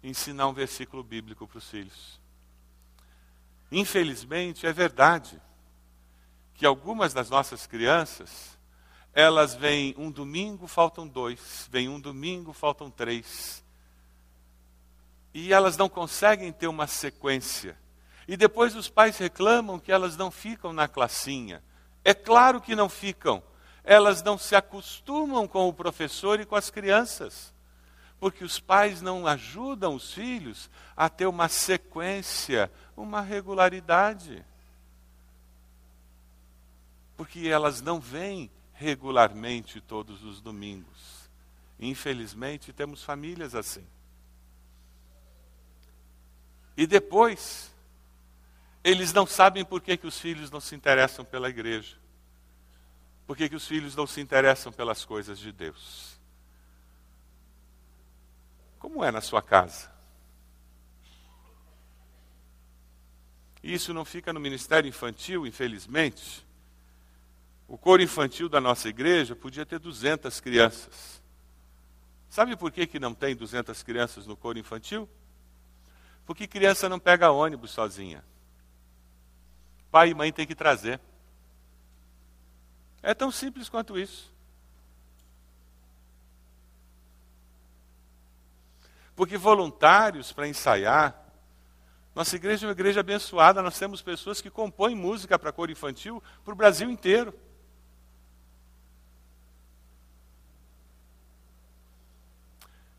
ensinar 0.02 0.48
um 0.48 0.52
versículo 0.52 1.04
bíblico 1.04 1.46
para 1.46 1.58
os 1.58 1.70
filhos. 1.70 2.21
Infelizmente, 3.72 4.66
é 4.66 4.72
verdade 4.72 5.40
que 6.54 6.64
algumas 6.64 7.12
das 7.12 7.28
nossas 7.28 7.66
crianças, 7.66 8.56
elas 9.12 9.54
vêm 9.54 9.94
um 9.98 10.10
domingo, 10.10 10.68
faltam 10.68 11.08
dois, 11.08 11.68
vem 11.70 11.88
um 11.88 11.98
domingo, 11.98 12.52
faltam 12.52 12.88
três. 12.88 13.64
E 15.34 15.52
elas 15.52 15.76
não 15.76 15.88
conseguem 15.88 16.52
ter 16.52 16.68
uma 16.68 16.86
sequência 16.86 17.76
e 18.26 18.36
depois 18.36 18.76
os 18.76 18.88
pais 18.88 19.18
reclamam 19.18 19.78
que 19.78 19.90
elas 19.90 20.16
não 20.16 20.30
ficam 20.30 20.72
na 20.72 20.86
classinha. 20.86 21.62
É 22.04 22.14
claro 22.14 22.60
que 22.60 22.76
não 22.76 22.88
ficam. 22.88 23.42
Elas 23.84 24.22
não 24.22 24.38
se 24.38 24.54
acostumam 24.54 25.48
com 25.48 25.68
o 25.68 25.72
professor 25.74 26.38
e 26.40 26.46
com 26.46 26.54
as 26.54 26.70
crianças. 26.70 27.52
Porque 28.22 28.44
os 28.44 28.60
pais 28.60 29.02
não 29.02 29.26
ajudam 29.26 29.96
os 29.96 30.12
filhos 30.14 30.70
a 30.96 31.08
ter 31.08 31.26
uma 31.26 31.48
sequência, 31.48 32.70
uma 32.96 33.20
regularidade. 33.20 34.44
Porque 37.16 37.48
elas 37.48 37.80
não 37.80 37.98
vêm 37.98 38.48
regularmente 38.74 39.80
todos 39.80 40.22
os 40.22 40.40
domingos. 40.40 41.28
Infelizmente, 41.80 42.72
temos 42.72 43.02
famílias 43.02 43.56
assim. 43.56 43.84
E 46.76 46.86
depois, 46.86 47.74
eles 48.84 49.12
não 49.12 49.26
sabem 49.26 49.64
por 49.64 49.80
que, 49.80 49.96
que 49.96 50.06
os 50.06 50.20
filhos 50.20 50.48
não 50.48 50.60
se 50.60 50.76
interessam 50.76 51.24
pela 51.24 51.50
igreja. 51.50 51.96
Por 53.26 53.36
que, 53.36 53.48
que 53.48 53.56
os 53.56 53.66
filhos 53.66 53.96
não 53.96 54.06
se 54.06 54.20
interessam 54.20 54.70
pelas 54.70 55.04
coisas 55.04 55.40
de 55.40 55.50
Deus. 55.50 56.11
Como 58.82 59.04
é 59.04 59.12
na 59.12 59.20
sua 59.20 59.40
casa? 59.40 59.88
Isso 63.62 63.94
não 63.94 64.04
fica 64.04 64.32
no 64.32 64.40
ministério 64.40 64.88
infantil, 64.88 65.46
infelizmente. 65.46 66.44
O 67.68 67.78
coro 67.78 68.02
infantil 68.02 68.48
da 68.48 68.60
nossa 68.60 68.88
igreja 68.88 69.36
podia 69.36 69.64
ter 69.64 69.78
200 69.78 70.40
crianças. 70.40 71.22
Sabe 72.28 72.56
por 72.56 72.72
que, 72.72 72.84
que 72.84 72.98
não 72.98 73.14
tem 73.14 73.36
200 73.36 73.84
crianças 73.84 74.26
no 74.26 74.36
coro 74.36 74.58
infantil? 74.58 75.08
Porque 76.26 76.48
criança 76.48 76.88
não 76.88 76.98
pega 76.98 77.30
ônibus 77.30 77.70
sozinha. 77.70 78.24
Pai 79.92 80.08
e 80.10 80.14
mãe 80.14 80.32
têm 80.32 80.44
que 80.44 80.56
trazer. 80.56 80.98
É 83.00 83.14
tão 83.14 83.30
simples 83.30 83.68
quanto 83.68 83.96
isso. 83.96 84.31
Porque 89.22 89.36
voluntários 89.36 90.32
para 90.32 90.48
ensaiar, 90.48 91.16
nossa 92.12 92.34
igreja 92.34 92.66
é 92.66 92.68
uma 92.68 92.72
igreja 92.72 92.98
abençoada, 92.98 93.62
nós 93.62 93.78
temos 93.78 94.02
pessoas 94.02 94.40
que 94.40 94.50
compõem 94.50 94.96
música 94.96 95.38
para 95.38 95.52
cor 95.52 95.70
infantil 95.70 96.20
para 96.44 96.52
o 96.52 96.56
Brasil 96.56 96.90
inteiro. 96.90 97.32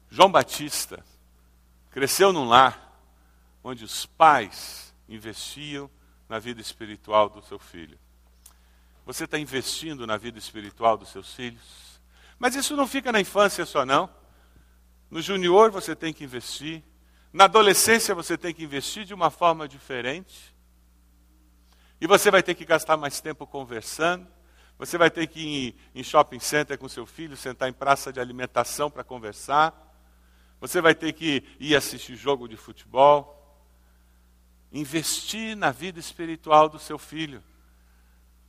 João 0.09 0.31
Batista 0.31 1.03
cresceu 1.91 2.31
num 2.31 2.47
lar 2.47 2.97
onde 3.61 3.83
os 3.83 4.05
pais 4.05 4.95
investiam 5.09 5.91
na 6.29 6.39
vida 6.39 6.61
espiritual 6.61 7.27
do 7.27 7.43
seu 7.43 7.59
filho. 7.59 7.99
Você 9.05 9.25
está 9.25 9.37
investindo 9.37 10.07
na 10.07 10.15
vida 10.15 10.39
espiritual 10.39 10.97
dos 10.97 11.09
seus 11.09 11.33
filhos? 11.33 11.99
Mas 12.39 12.55
isso 12.55 12.77
não 12.77 12.87
fica 12.87 13.11
na 13.11 13.19
infância 13.19 13.65
só, 13.65 13.85
não. 13.85 14.22
No 15.13 15.21
junior 15.21 15.69
você 15.69 15.95
tem 15.95 16.11
que 16.11 16.23
investir. 16.23 16.81
Na 17.31 17.43
adolescência 17.43 18.15
você 18.15 18.35
tem 18.35 18.51
que 18.51 18.63
investir 18.63 19.05
de 19.05 19.13
uma 19.13 19.29
forma 19.29 19.67
diferente. 19.67 20.55
E 22.01 22.07
você 22.07 22.31
vai 22.31 22.41
ter 22.41 22.55
que 22.55 22.65
gastar 22.65 22.97
mais 22.97 23.21
tempo 23.21 23.45
conversando. 23.45 24.27
Você 24.75 24.97
vai 24.97 25.11
ter 25.11 25.27
que 25.27 25.39
ir 25.39 25.75
em 25.93 26.03
shopping 26.03 26.39
center 26.39 26.79
com 26.79 26.89
seu 26.89 27.05
filho, 27.05 27.37
sentar 27.37 27.69
em 27.69 27.73
praça 27.73 28.11
de 28.11 28.19
alimentação 28.19 28.89
para 28.89 29.03
conversar. 29.03 29.71
Você 30.59 30.81
vai 30.81 30.95
ter 30.95 31.13
que 31.13 31.43
ir 31.59 31.75
assistir 31.75 32.15
jogo 32.15 32.47
de 32.47 32.57
futebol. 32.57 33.39
Investir 34.71 35.55
na 35.55 35.69
vida 35.69 35.99
espiritual 35.99 36.67
do 36.67 36.79
seu 36.79 36.97
filho. 36.97 37.43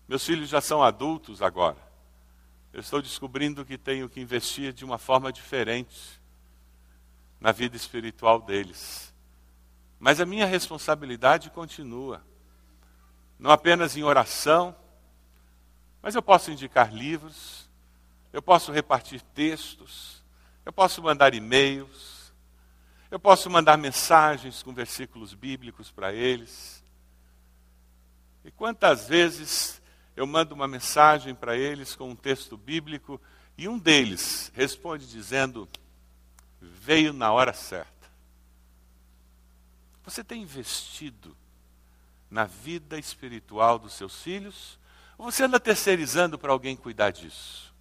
Meus 0.08 0.24
filhos 0.24 0.48
já 0.48 0.62
são 0.62 0.82
adultos 0.82 1.42
agora. 1.42 1.76
Eu 2.72 2.80
estou 2.80 3.02
descobrindo 3.02 3.66
que 3.66 3.76
tenho 3.76 4.08
que 4.08 4.18
investir 4.18 4.72
de 4.72 4.82
uma 4.82 4.96
forma 4.96 5.30
diferente 5.30 6.23
na 7.44 7.52
vida 7.52 7.76
espiritual 7.76 8.40
deles. 8.40 9.12
Mas 10.00 10.18
a 10.18 10.24
minha 10.24 10.46
responsabilidade 10.46 11.50
continua. 11.50 12.24
Não 13.38 13.50
apenas 13.50 13.98
em 13.98 14.02
oração, 14.02 14.74
mas 16.00 16.14
eu 16.14 16.22
posso 16.22 16.50
indicar 16.50 16.90
livros, 16.90 17.68
eu 18.32 18.40
posso 18.40 18.72
repartir 18.72 19.20
textos, 19.34 20.24
eu 20.64 20.72
posso 20.72 21.02
mandar 21.02 21.34
e-mails, 21.34 22.32
eu 23.10 23.20
posso 23.20 23.50
mandar 23.50 23.76
mensagens 23.76 24.62
com 24.62 24.72
versículos 24.72 25.34
bíblicos 25.34 25.90
para 25.90 26.14
eles. 26.14 26.82
E 28.42 28.50
quantas 28.50 29.06
vezes 29.06 29.82
eu 30.16 30.26
mando 30.26 30.54
uma 30.54 30.66
mensagem 30.66 31.34
para 31.34 31.54
eles 31.54 31.94
com 31.94 32.08
um 32.08 32.16
texto 32.16 32.56
bíblico 32.56 33.20
e 33.58 33.68
um 33.68 33.78
deles 33.78 34.50
responde 34.54 35.06
dizendo: 35.06 35.68
Veio 36.72 37.12
na 37.12 37.32
hora 37.32 37.52
certa. 37.52 37.92
Você 40.04 40.22
tem 40.22 40.42
investido 40.42 41.36
na 42.30 42.44
vida 42.44 42.98
espiritual 42.98 43.78
dos 43.78 43.94
seus 43.94 44.22
filhos? 44.22 44.78
Ou 45.16 45.30
você 45.30 45.44
anda 45.44 45.60
terceirizando 45.60 46.38
para 46.38 46.52
alguém 46.52 46.76
cuidar 46.76 47.10
disso? 47.10 47.72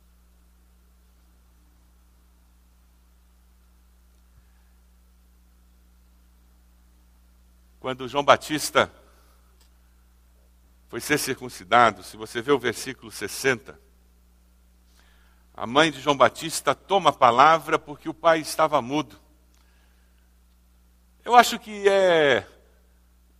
Quando 7.79 8.07
João 8.07 8.23
Batista 8.23 8.89
foi 10.87 11.01
ser 11.01 11.17
circuncidado, 11.17 12.01
se 12.03 12.15
você 12.15 12.41
vê 12.41 12.51
o 12.51 12.59
versículo 12.59 13.11
60, 13.11 13.77
a 15.55 15.67
mãe 15.67 15.91
de 15.91 16.01
João 16.01 16.17
Batista 16.17 16.73
toma 16.73 17.11
a 17.11 17.13
palavra 17.13 17.77
porque 17.77 18.09
o 18.09 18.13
pai 18.13 18.39
estava 18.39 18.81
mudo. 18.81 19.19
Eu 21.23 21.35
acho 21.35 21.59
que 21.59 21.87
é, 21.87 22.47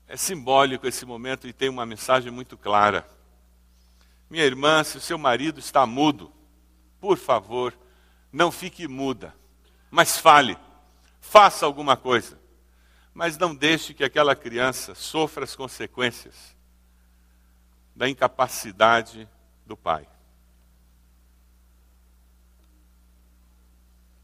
é 0.07 0.15
simbólico 0.15 0.87
esse 0.87 1.05
momento 1.05 1.47
e 1.47 1.53
tem 1.53 1.69
uma 1.69 1.85
mensagem 1.85 2.31
muito 2.31 2.55
clara. 2.55 3.07
Minha 4.29 4.45
irmã, 4.45 4.83
se 4.83 4.97
o 4.97 5.01
seu 5.01 5.17
marido 5.17 5.59
está 5.59 5.85
mudo, 5.85 6.31
por 6.99 7.17
favor, 7.17 7.73
não 8.31 8.51
fique 8.51 8.87
muda, 8.87 9.35
mas 9.91 10.17
fale, 10.17 10.57
faça 11.19 11.65
alguma 11.65 11.97
coisa. 11.97 12.39
Mas 13.13 13.37
não 13.37 13.53
deixe 13.53 13.93
que 13.93 14.03
aquela 14.03 14.35
criança 14.35 14.95
sofra 14.95 15.43
as 15.43 15.55
consequências 15.55 16.55
da 17.95 18.09
incapacidade 18.09 19.29
do 19.65 19.77
pai. 19.77 20.07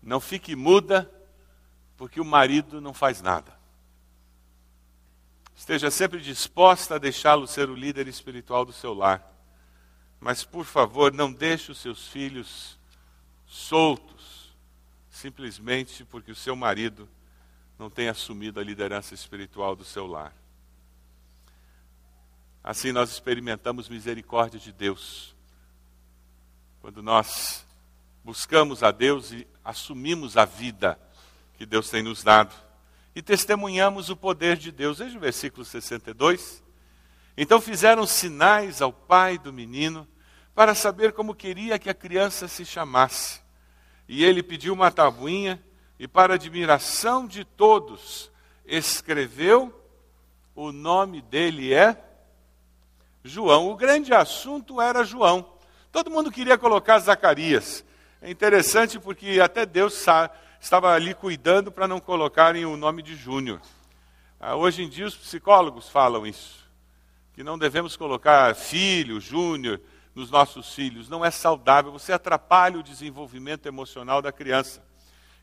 Não 0.02 0.20
fique 0.20 0.56
muda 0.56 1.10
porque 1.98 2.22
o 2.22 2.26
marido 2.26 2.80
não 2.80 2.94
faz 2.94 3.22
nada. 3.22 3.58
Esteja 5.56 5.92
sempre 5.92 6.22
disposta 6.22 6.96
a 6.96 7.00
deixá-lo 7.00 7.46
ser 7.46 7.70
o 7.70 7.76
líder 7.76 8.08
espiritual 8.08 8.64
do 8.64 8.72
seu 8.72 8.94
lar. 8.94 9.30
Mas, 10.20 10.44
por 10.44 10.66
favor, 10.66 11.14
não 11.14 11.32
deixe 11.32 11.72
os 11.72 11.80
seus 11.80 12.08
filhos 12.08 12.80
soltos, 13.46 14.54
simplesmente 15.10 16.06
porque 16.06 16.32
o 16.32 16.36
seu 16.36 16.56
marido 16.56 17.10
não 17.78 17.90
tem 17.90 18.08
assumido 18.08 18.60
a 18.60 18.64
liderança 18.64 19.14
espiritual 19.14 19.76
do 19.76 19.84
seu 19.84 20.08
lar. 20.08 20.34
Assim 22.64 22.92
nós 22.92 23.10
experimentamos 23.10 23.90
misericórdia 23.90 24.60
de 24.60 24.72
Deus. 24.72 25.36
Quando 26.82 27.02
nós 27.02 27.66
buscamos 28.24 28.84
a 28.84 28.92
Deus 28.92 29.32
e 29.32 29.48
assumimos 29.70 30.36
a 30.36 30.46
vida 30.46 31.00
que 31.56 31.66
Deus 31.66 31.90
tem 31.90 32.02
nos 32.02 32.24
dado 32.24 32.56
e 33.16 33.22
testemunhamos 33.22 34.10
o 34.10 34.16
poder 34.16 34.58
de 34.58 34.72
Deus. 34.72 34.98
Veja 34.98 35.16
o 35.16 35.22
versículo 35.22 35.64
62. 35.64 36.64
Então 37.38 37.62
fizeram 37.62 38.06
sinais 38.08 38.82
ao 38.82 38.92
pai 38.92 39.38
do 39.38 39.54
menino 39.54 40.08
para 40.56 40.74
saber 40.74 41.14
como 41.14 41.36
queria 41.36 41.78
que 41.78 41.90
a 41.90 41.94
criança 41.94 42.48
se 42.48 42.66
chamasse. 42.66 43.42
E 44.08 44.26
ele 44.26 44.42
pediu 44.42 44.74
uma 44.74 44.92
tabuinha 44.92 45.64
e, 46.00 46.08
para 46.08 46.34
admiração 46.34 47.28
de 47.28 47.46
todos, 47.46 48.32
escreveu: 48.66 49.72
o 50.56 50.72
nome 50.72 51.22
dele 51.22 51.74
é 51.74 51.96
João. 53.24 53.70
O 53.70 53.76
grande 53.76 54.14
assunto 54.16 54.82
era 54.82 55.04
João. 55.04 55.54
Todo 55.92 56.10
mundo 56.10 56.32
queria 56.32 56.58
colocar 56.58 56.98
Zacarias. 56.98 57.86
É 58.22 58.30
interessante 58.30 59.00
porque 59.00 59.40
até 59.42 59.66
Deus 59.66 60.06
estava 60.60 60.94
ali 60.94 61.14
cuidando 61.14 61.72
para 61.72 61.88
não 61.88 62.00
colocarem 62.00 62.66
o 62.66 62.76
nome 62.76 63.02
de 63.02 63.16
Júnior. 63.16 63.62
Ah, 64.40 64.56
hoje 64.56 64.84
em 64.84 64.90
dia 64.90 65.06
os 65.06 65.16
psicólogos 65.16 65.90
falam 65.90 66.26
isso, 66.26 66.68
que 67.34 67.44
não 67.44 67.58
devemos 67.58 67.96
colocar 67.96 68.56
filho, 68.56 69.20
Júnior 69.20 69.80
nos 70.14 70.30
nossos 70.30 70.74
filhos. 70.74 71.08
Não 71.08 71.24
é 71.24 71.32
saudável, 71.32 71.92
você 71.92 72.12
atrapalha 72.12 72.80
o 72.80 72.84
desenvolvimento 72.84 73.66
emocional 73.68 74.22
da 74.22 74.32
criança. 74.32 74.84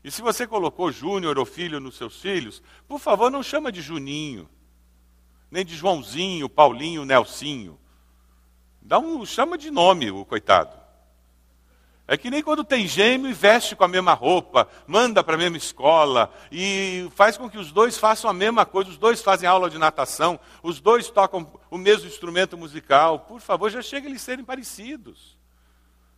E 0.03 0.11
se 0.11 0.21
você 0.21 0.45
colocou 0.45 0.91
Júnior 0.91 1.37
ou 1.37 1.45
filho 1.45 1.79
nos 1.79 1.97
seus 1.97 2.21
filhos, 2.21 2.61
por 2.87 2.99
favor, 2.99 3.31
não 3.31 3.41
chama 3.41 3.71
de 3.71 3.81
Juninho 3.81 4.49
nem 5.49 5.65
de 5.65 5.75
Joãozinho, 5.75 6.49
Paulinho, 6.49 7.05
Nelsinho. 7.05 7.79
Dá 8.81 8.99
um, 8.99 9.25
chama 9.25 9.57
de 9.57 9.71
nome 9.71 10.11
o 10.11 10.25
coitado. 10.25 10.77
É 12.07 12.15
que 12.15 12.29
nem 12.29 12.41
quando 12.41 12.63
tem 12.63 12.87
gêmeo 12.87 13.29
e 13.29 13.33
veste 13.33 13.75
com 13.75 13.83
a 13.83 13.87
mesma 13.87 14.13
roupa, 14.13 14.69
manda 14.87 15.21
para 15.21 15.35
a 15.35 15.37
mesma 15.37 15.57
escola 15.57 16.33
e 16.49 17.09
faz 17.13 17.35
com 17.35 17.49
que 17.49 17.57
os 17.57 17.69
dois 17.69 17.97
façam 17.97 18.29
a 18.29 18.33
mesma 18.33 18.65
coisa, 18.65 18.89
os 18.89 18.97
dois 18.97 19.21
fazem 19.21 19.47
aula 19.47 19.69
de 19.69 19.77
natação, 19.77 20.39
os 20.63 20.79
dois 20.79 21.09
tocam 21.09 21.51
o 21.69 21.77
mesmo 21.77 22.07
instrumento 22.07 22.57
musical. 22.57 23.19
Por 23.19 23.41
favor, 23.41 23.69
já 23.69 23.81
chega 23.81 24.07
eles 24.07 24.21
serem 24.21 24.45
parecidos. 24.45 25.37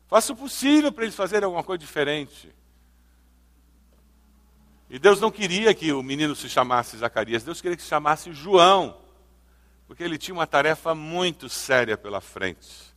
Faça 0.08 0.32
o 0.32 0.36
possível 0.36 0.92
para 0.92 1.06
eles 1.06 1.16
fazerem 1.16 1.46
alguma 1.46 1.64
coisa 1.64 1.80
diferente. 1.80 2.54
E 4.92 5.00
Deus 5.00 5.20
não 5.20 5.32
queria 5.32 5.74
que 5.74 5.92
o 5.92 6.04
menino 6.04 6.36
se 6.36 6.48
chamasse 6.48 6.98
Zacarias, 6.98 7.44
Deus 7.44 7.62
queria 7.62 7.78
que 7.78 7.84
se 7.84 7.90
chamasse 7.90 8.32
João, 8.32 8.96
porque 9.88 10.04
ele 10.04 10.20
tinha 10.20 10.36
uma 10.36 10.48
tarefa 10.48 10.94
muito 10.94 11.50
séria 11.50 11.98
pela 11.98 12.22
frente. 12.22 12.89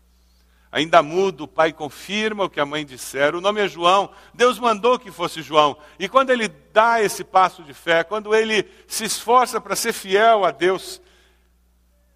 Ainda 0.73 1.03
mudo, 1.03 1.45
o 1.45 1.49
pai 1.49 1.71
confirma 1.71 2.45
o 2.45 2.51
que 2.51 2.59
a 2.59 2.65
mãe 2.65 2.83
dissera. 2.83 3.37
O 3.37 3.43
nome 3.43 3.61
é 3.61 3.69
João. 3.69 4.11
Deus 4.33 4.59
mandou 4.59 4.99
que 4.99 5.13
fosse 5.13 5.43
João. 5.43 5.77
E 5.99 6.09
quando 6.09 6.31
ele 6.31 6.49
dá 6.49 7.03
esse 7.03 7.23
passo 7.23 7.63
de 7.63 7.75
fé, 7.75 8.03
quando 8.03 8.35
ele 8.35 8.67
se 8.89 9.05
esforça 9.05 9.61
para 9.61 9.77
ser 9.77 9.93
fiel 9.93 10.47
a 10.47 10.51
Deus, 10.51 11.03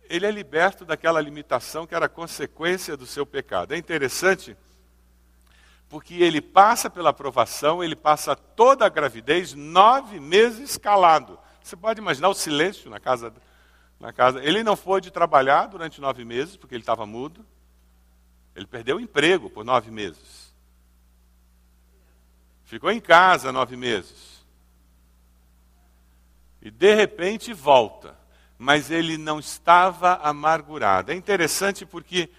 ele 0.09 0.25
é 0.25 0.31
liberto 0.31 0.87
daquela 0.87 1.21
limitação 1.21 1.87
que 1.87 1.95
era 1.95 2.09
consequência 2.09 2.97
do 2.97 3.05
seu 3.05 3.27
pecado. 3.27 3.75
É 3.75 3.77
interessante 3.77 4.57
porque 5.87 6.15
ele 6.15 6.41
passa 6.41 6.89
pela 6.89 7.11
aprovação, 7.11 7.85
ele 7.85 7.95
passa 7.95 8.35
toda 8.35 8.87
a 8.87 8.89
gravidez 8.89 9.53
nove 9.53 10.19
meses 10.19 10.79
calado. 10.79 11.39
Você 11.63 11.77
pode 11.77 12.01
imaginar 12.01 12.31
o 12.31 12.35
silêncio 12.35 12.89
na 12.89 12.99
casa, 12.99 13.35
na 14.01 14.15
casa. 14.15 14.43
Ele 14.43 14.65
não 14.65 14.77
foi 14.77 15.03
de 15.03 15.11
trabalhar 15.11 15.67
durante 15.67 16.01
nove 16.01 16.25
meses, 16.25 16.57
porque 16.57 16.75
ele 16.75 16.83
estava 16.83 17.05
mudo. 17.05 17.45
Ele 18.57 18.67
perdeu 18.67 18.97
o 18.97 19.01
emprego 19.01 19.51
por 19.51 19.67
nove 19.67 19.91
meses. 19.91 20.51
Ficou 22.65 22.91
em 22.91 22.99
casa 22.99 23.53
nove 23.53 23.77
meses. 23.77 24.43
E 26.63 26.71
de 26.71 26.95
repente 26.95 27.53
volta. 27.53 28.19
Mas 28.59 28.91
ele 28.91 29.19
não 29.19 29.39
estava 29.39 30.15
amargurado. 30.23 31.13
É 31.13 31.15
interessante 31.15 31.85
porque 31.85 32.31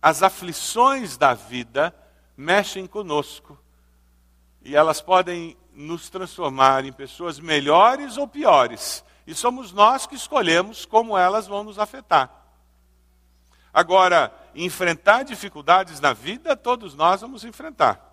as 0.00 0.22
aflições 0.22 1.16
da 1.16 1.34
vida 1.34 1.92
mexem 2.36 2.86
conosco. 2.86 3.58
E 4.62 4.76
elas 4.76 5.00
podem 5.00 5.56
nos 5.74 6.08
transformar 6.08 6.84
em 6.84 6.92
pessoas 6.92 7.40
melhores 7.40 8.16
ou 8.16 8.28
piores. 8.28 9.04
E 9.26 9.34
somos 9.34 9.72
nós 9.72 10.06
que 10.06 10.14
escolhemos 10.14 10.86
como 10.86 11.18
elas 11.18 11.48
vão 11.48 11.64
nos 11.64 11.78
afetar. 11.78 12.30
Agora, 13.72 14.32
enfrentar 14.54 15.22
dificuldades 15.22 16.00
na 16.00 16.12
vida, 16.12 16.56
todos 16.56 16.94
nós 16.94 17.20
vamos 17.20 17.44
enfrentar. 17.44 18.08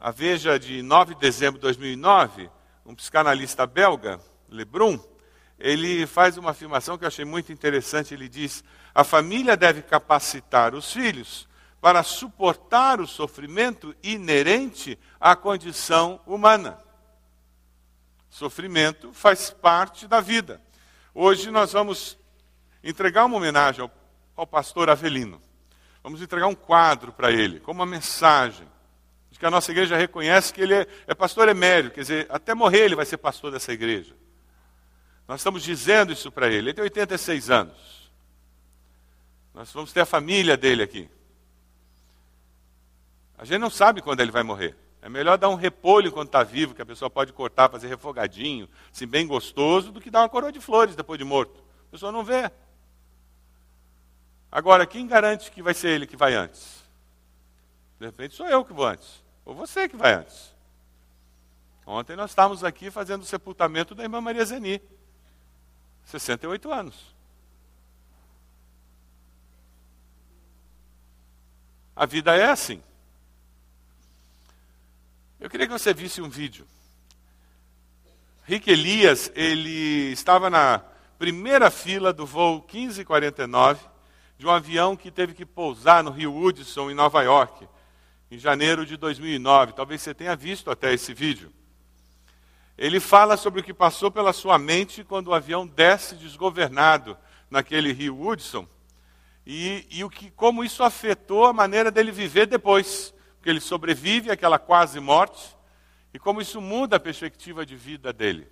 A 0.00 0.10
Veja 0.10 0.58
de 0.58 0.82
9 0.82 1.14
de 1.14 1.20
dezembro 1.20 1.58
de 1.58 1.62
2009, 1.62 2.50
um 2.86 2.94
psicanalista 2.94 3.66
belga, 3.66 4.20
Lebrun, 4.48 4.98
ele 5.58 6.06
faz 6.06 6.36
uma 6.36 6.52
afirmação 6.52 6.96
que 6.96 7.04
eu 7.04 7.08
achei 7.08 7.24
muito 7.24 7.52
interessante. 7.52 8.14
Ele 8.14 8.28
diz: 8.28 8.62
a 8.94 9.02
família 9.02 9.56
deve 9.56 9.82
capacitar 9.82 10.74
os 10.74 10.92
filhos 10.92 11.48
para 11.80 12.02
suportar 12.02 13.00
o 13.00 13.06
sofrimento 13.06 13.94
inerente 14.02 14.98
à 15.20 15.34
condição 15.34 16.20
humana. 16.26 16.78
Sofrimento 18.30 19.12
faz 19.12 19.50
parte 19.50 20.06
da 20.06 20.20
vida. 20.20 20.60
Hoje 21.14 21.50
nós 21.50 21.72
vamos 21.72 22.16
entregar 22.82 23.24
uma 23.24 23.36
homenagem 23.36 23.82
ao, 23.82 23.90
ao 24.36 24.46
pastor 24.46 24.90
Avelino. 24.90 25.40
Vamos 26.02 26.22
entregar 26.22 26.46
um 26.46 26.54
quadro 26.54 27.12
para 27.12 27.30
ele, 27.30 27.60
como 27.60 27.80
uma 27.80 27.86
mensagem 27.86 28.66
de 29.30 29.38
que 29.38 29.44
a 29.44 29.50
nossa 29.50 29.70
igreja 29.70 29.96
reconhece 29.96 30.52
que 30.52 30.60
ele 30.60 30.74
é, 30.74 30.86
é 31.06 31.14
pastor 31.14 31.48
emérito, 31.48 31.94
quer 31.94 32.00
dizer, 32.00 32.26
até 32.30 32.54
morrer 32.54 32.84
ele 32.84 32.96
vai 32.96 33.04
ser 33.04 33.18
pastor 33.18 33.52
dessa 33.52 33.72
igreja. 33.72 34.14
Nós 35.28 35.40
estamos 35.40 35.62
dizendo 35.62 36.10
isso 36.10 36.32
para 36.32 36.48
ele. 36.48 36.70
Ele 36.70 36.74
tem 36.74 36.82
86 36.82 37.50
anos. 37.50 38.10
Nós 39.52 39.70
vamos 39.70 39.92
ter 39.92 40.00
a 40.00 40.06
família 40.06 40.56
dele 40.56 40.82
aqui. 40.82 41.08
A 43.36 43.44
gente 43.44 43.58
não 43.58 43.68
sabe 43.68 44.00
quando 44.00 44.20
ele 44.20 44.30
vai 44.30 44.42
morrer. 44.42 44.74
É 45.02 45.08
melhor 45.08 45.36
dar 45.36 45.50
um 45.50 45.54
repolho 45.54 46.08
enquanto 46.08 46.28
está 46.28 46.42
vivo, 46.42 46.74
que 46.74 46.82
a 46.82 46.86
pessoa 46.86 47.10
pode 47.10 47.32
cortar, 47.32 47.68
fazer 47.68 47.88
refogadinho, 47.88 48.68
assim, 48.92 49.06
bem 49.06 49.26
gostoso, 49.26 49.92
do 49.92 50.00
que 50.00 50.10
dar 50.10 50.22
uma 50.22 50.28
coroa 50.28 50.50
de 50.50 50.60
flores 50.60 50.96
depois 50.96 51.18
de 51.18 51.24
morto. 51.24 51.62
A 51.88 51.90
pessoa 51.90 52.10
não 52.10 52.24
vê. 52.24 52.50
Agora, 54.50 54.86
quem 54.86 55.06
garante 55.06 55.50
que 55.50 55.62
vai 55.62 55.74
ser 55.74 55.90
ele 55.90 56.06
que 56.06 56.16
vai 56.16 56.34
antes? 56.34 56.82
De 58.00 58.06
repente 58.06 58.34
sou 58.34 58.46
eu 58.46 58.64
que 58.64 58.72
vou 58.72 58.86
antes. 58.86 59.22
Ou 59.44 59.54
você 59.54 59.88
que 59.88 59.96
vai 59.96 60.14
antes. 60.14 60.54
Ontem 61.86 62.16
nós 62.16 62.30
estávamos 62.30 62.64
aqui 62.64 62.90
fazendo 62.90 63.22
o 63.22 63.26
sepultamento 63.26 63.94
da 63.94 64.02
irmã 64.02 64.20
Maria 64.20 64.44
Zeni. 64.44 64.80
68 66.04 66.72
anos. 66.72 67.14
A 71.94 72.06
vida 72.06 72.34
é 72.36 72.44
assim. 72.44 72.82
Eu 75.40 75.50
queria 75.50 75.66
que 75.66 75.72
você 75.72 75.92
visse 75.92 76.22
um 76.22 76.28
vídeo. 76.28 76.66
Rick 78.44 78.70
Elias, 78.70 79.30
ele 79.34 80.12
estava 80.12 80.48
na 80.48 80.82
primeira 81.18 81.70
fila 81.70 82.12
do 82.12 82.24
voo 82.24 82.64
1549 82.72 83.97
de 84.38 84.46
um 84.46 84.50
avião 84.50 84.96
que 84.96 85.10
teve 85.10 85.34
que 85.34 85.44
pousar 85.44 86.02
no 86.04 86.12
Rio 86.12 86.34
Hudson, 86.34 86.90
em 86.90 86.94
Nova 86.94 87.22
York, 87.22 87.68
em 88.30 88.38
janeiro 88.38 88.86
de 88.86 88.96
2009. 88.96 89.72
Talvez 89.72 90.00
você 90.00 90.14
tenha 90.14 90.36
visto 90.36 90.70
até 90.70 90.94
esse 90.94 91.12
vídeo. 91.12 91.52
Ele 92.78 93.00
fala 93.00 93.36
sobre 93.36 93.60
o 93.60 93.64
que 93.64 93.74
passou 93.74 94.12
pela 94.12 94.32
sua 94.32 94.56
mente 94.56 95.02
quando 95.02 95.28
o 95.28 95.34
avião 95.34 95.66
desce 95.66 96.14
desgovernado 96.14 97.18
naquele 97.50 97.92
Rio 97.92 98.24
Hudson 98.24 98.68
e, 99.44 99.84
e 99.90 100.04
o 100.04 100.10
que, 100.10 100.30
como 100.30 100.62
isso 100.62 100.84
afetou 100.84 101.46
a 101.46 101.52
maneira 101.52 101.90
dele 101.90 102.12
viver 102.12 102.46
depois, 102.46 103.12
porque 103.36 103.50
ele 103.50 103.60
sobrevive 103.60 104.30
àquela 104.30 104.58
quase 104.58 105.00
morte 105.00 105.56
e 106.14 106.18
como 106.18 106.40
isso 106.40 106.60
muda 106.60 106.96
a 106.96 107.00
perspectiva 107.00 107.66
de 107.66 107.74
vida 107.74 108.12
dele. 108.12 108.46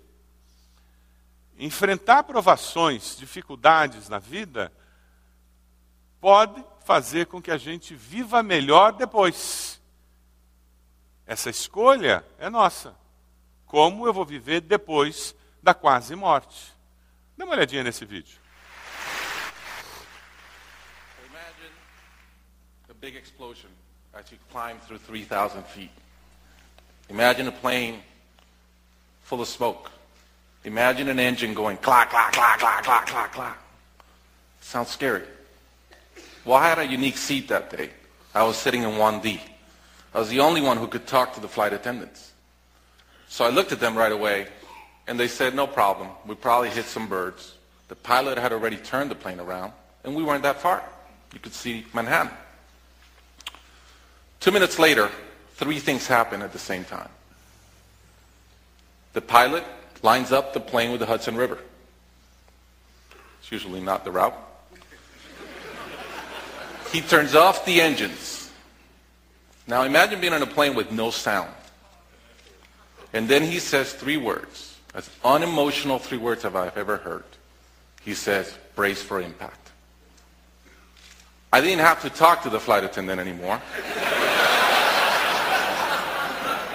Enfrentar 1.57 2.23
provações, 2.23 3.15
dificuldades 3.15 4.09
na 4.09 4.19
vida 4.19 4.69
pode 6.19 6.63
fazer 6.85 7.25
com 7.27 7.41
que 7.41 7.51
a 7.51 7.57
gente 7.57 7.95
viva 7.95 8.41
melhor 8.41 8.93
depois. 8.93 9.81
Essa 11.25 11.49
escolha 11.49 12.25
é 12.39 12.49
nossa 12.49 12.95
como 13.67 14.07
eu 14.07 14.13
vou 14.13 14.25
viver 14.25 14.61
depois 14.61 15.35
da 15.61 15.73
quase 15.73 16.15
morte. 16.15 16.73
Dê 17.37 17.43
uma 17.43 17.53
olhadinha 17.53 17.83
nesse 17.83 18.05
vídeo. 18.05 18.39
Imagine 21.29 21.73
a 22.89 22.93
big 22.93 23.17
explosion 23.17 23.69
as 24.13 24.31
you 24.31 24.37
climb 24.51 24.79
through 24.87 24.99
3,000 24.99 25.63
feet. 25.63 25.91
Imagine 27.09 27.49
a 27.49 27.51
plane 27.51 28.01
full 29.23 29.41
of 29.41 29.49
smoke. 29.49 29.91
Imagine 30.63 31.09
an 31.11 31.19
engine 31.19 31.53
going 31.53 31.77
clack, 31.77 32.09
clack, 32.09 32.33
clack, 32.33 32.59
clack, 32.59 32.83
clack, 32.83 33.07
clack, 33.07 33.31
clack. 33.33 33.57
Sounds 34.61 34.89
scary. 34.89 35.23
Well, 36.47 36.55
I 36.55 36.69
had 36.69 36.79
a 36.79 36.87
unique 36.87 37.17
seat 37.17 37.49
that 37.49 37.69
day. 37.69 37.89
I 38.33 38.43
was 38.43 38.55
sitting 38.55 38.83
in 38.83 38.91
1D. 38.91 39.41
I 40.13 40.19
was 40.19 40.29
the 40.29 40.39
only 40.39 40.61
one 40.61 40.77
who 40.77 40.87
could 40.87 41.05
talk 41.05 41.33
to 41.33 41.41
the 41.41 41.47
flight 41.49 41.73
attendants. 41.73 42.31
So 43.27 43.43
I 43.43 43.49
looked 43.49 43.73
at 43.73 43.81
them 43.81 43.97
right 43.97 44.13
away, 44.13 44.47
and 45.07 45.19
they 45.19 45.27
said, 45.27 45.53
no 45.53 45.67
problem. 45.67 46.07
We 46.25 46.35
probably 46.35 46.69
hit 46.69 46.85
some 46.85 47.09
birds. 47.09 47.55
The 47.89 47.95
pilot 47.95 48.37
had 48.37 48.53
already 48.53 48.77
turned 48.77 49.11
the 49.11 49.15
plane 49.15 49.41
around, 49.41 49.73
and 50.05 50.15
we 50.15 50.23
weren't 50.23 50.43
that 50.43 50.61
far. 50.61 50.81
You 51.33 51.39
could 51.39 51.53
see 51.53 51.85
Manhattan. 51.93 52.31
Two 54.39 54.51
minutes 54.51 54.79
later, 54.79 55.11
three 55.55 55.79
things 55.79 56.07
happen 56.07 56.41
at 56.41 56.53
the 56.53 56.59
same 56.59 56.85
time. 56.85 57.09
The 59.11 59.21
pilot 59.21 59.65
lines 60.01 60.31
up 60.31 60.53
the 60.53 60.61
plane 60.61 60.91
with 60.91 61.01
the 61.01 61.07
Hudson 61.07 61.35
River. 61.35 61.59
It's 63.41 63.51
usually 63.51 63.81
not 63.81 64.05
the 64.05 64.11
route. 64.11 64.46
He 66.91 67.01
turns 67.01 67.35
off 67.35 67.65
the 67.65 67.81
engines. 67.81 68.51
Now 69.67 69.83
imagine 69.83 70.21
being 70.21 70.33
on 70.33 70.41
a 70.41 70.47
plane 70.47 70.75
with 70.75 70.91
no 70.91 71.11
sound. 71.11 71.51
And 73.13 73.27
then 73.27 73.43
he 73.43 73.59
says 73.59 73.93
three 73.93 74.17
words, 74.17 74.77
as 74.93 75.09
unemotional 75.23 75.99
three 75.99 76.17
words 76.17 76.43
have 76.43 76.55
I've 76.55 76.77
ever 76.77 76.97
heard. 76.97 77.23
He 78.01 78.13
says, 78.13 78.57
brace 78.75 79.01
for 79.01 79.21
impact. 79.21 79.71
I 81.51 81.61
didn't 81.61 81.79
have 81.79 82.01
to 82.01 82.09
talk 82.09 82.43
to 82.43 82.49
the 82.49 82.59
flight 82.59 82.83
attendant 82.83 83.19
anymore. 83.19 83.61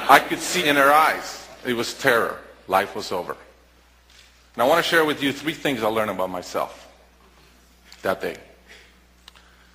I 0.08 0.18
could 0.28 0.40
see 0.40 0.66
in 0.68 0.76
her 0.76 0.90
eyes. 0.92 1.46
It 1.64 1.74
was 1.74 1.94
terror. 1.94 2.38
Life 2.68 2.94
was 2.94 3.12
over. 3.12 3.36
And 4.54 4.62
I 4.62 4.66
want 4.66 4.82
to 4.82 4.88
share 4.88 5.04
with 5.04 5.22
you 5.22 5.32
three 5.32 5.54
things 5.54 5.82
I 5.82 5.88
learned 5.88 6.10
about 6.10 6.30
myself 6.30 6.88
that 8.02 8.20
day. 8.20 8.36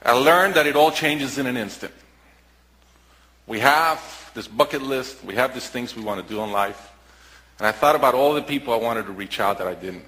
I 0.08 0.14
learned 0.14 0.54
that 0.54 0.66
it 0.66 0.78
all 0.78 0.90
changes 0.90 1.38
in 1.38 1.48
an 1.48 1.58
instant. 1.58 1.92
We 3.46 3.60
have 3.60 4.32
this 4.34 4.48
bucket 4.48 4.82
list. 4.82 5.22
We 5.22 5.36
have 5.36 5.54
these 5.54 5.68
things 5.68 5.98
we 5.98 6.02
want 6.02 6.26
to 6.26 6.34
do 6.34 6.42
in 6.42 6.52
life. 6.54 6.94
And 7.60 7.68
I 7.68 7.74
thought 7.74 7.96
about 7.96 8.14
all 8.16 8.34
the 8.34 8.42
people 8.42 8.74
I 8.74 8.78
wanted 8.78 9.06
to 9.08 9.12
reach 9.12 9.42
out 9.42 9.58
that 9.58 9.68
I 9.68 9.74
didn't. 9.74 10.06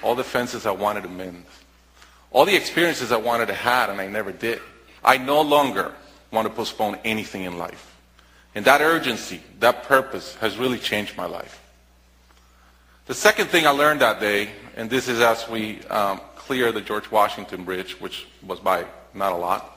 All 0.00 0.14
the 0.14 0.22
fences 0.22 0.64
I 0.64 0.70
wanted 0.70 1.02
to 1.02 1.08
mend. 1.08 1.44
All 2.30 2.44
the 2.44 2.54
experiences 2.54 3.10
I 3.10 3.16
wanted 3.16 3.46
to 3.46 3.54
have 3.54 3.90
and 3.90 4.00
I 4.00 4.06
never 4.06 4.30
did. 4.30 4.60
I 5.04 5.18
no 5.18 5.40
longer 5.40 5.92
want 6.30 6.46
to 6.46 6.54
postpone 6.54 6.98
anything 7.04 7.42
in 7.42 7.58
life. 7.58 7.96
And 8.54 8.64
that 8.64 8.80
urgency, 8.80 9.42
that 9.58 9.82
purpose 9.82 10.36
has 10.36 10.56
really 10.56 10.78
changed 10.78 11.16
my 11.16 11.26
life. 11.26 11.60
The 13.06 13.14
second 13.14 13.48
thing 13.48 13.66
I 13.66 13.70
learned 13.70 14.02
that 14.02 14.20
day, 14.20 14.50
and 14.76 14.88
this 14.88 15.08
is 15.08 15.20
as 15.20 15.48
we 15.48 15.82
um, 15.86 16.20
clear 16.36 16.70
the 16.70 16.80
George 16.80 17.10
Washington 17.10 17.64
Bridge, 17.64 18.00
which 18.00 18.28
was 18.46 18.60
by 18.60 18.84
not 19.16 19.32
a 19.32 19.36
lot, 19.36 19.72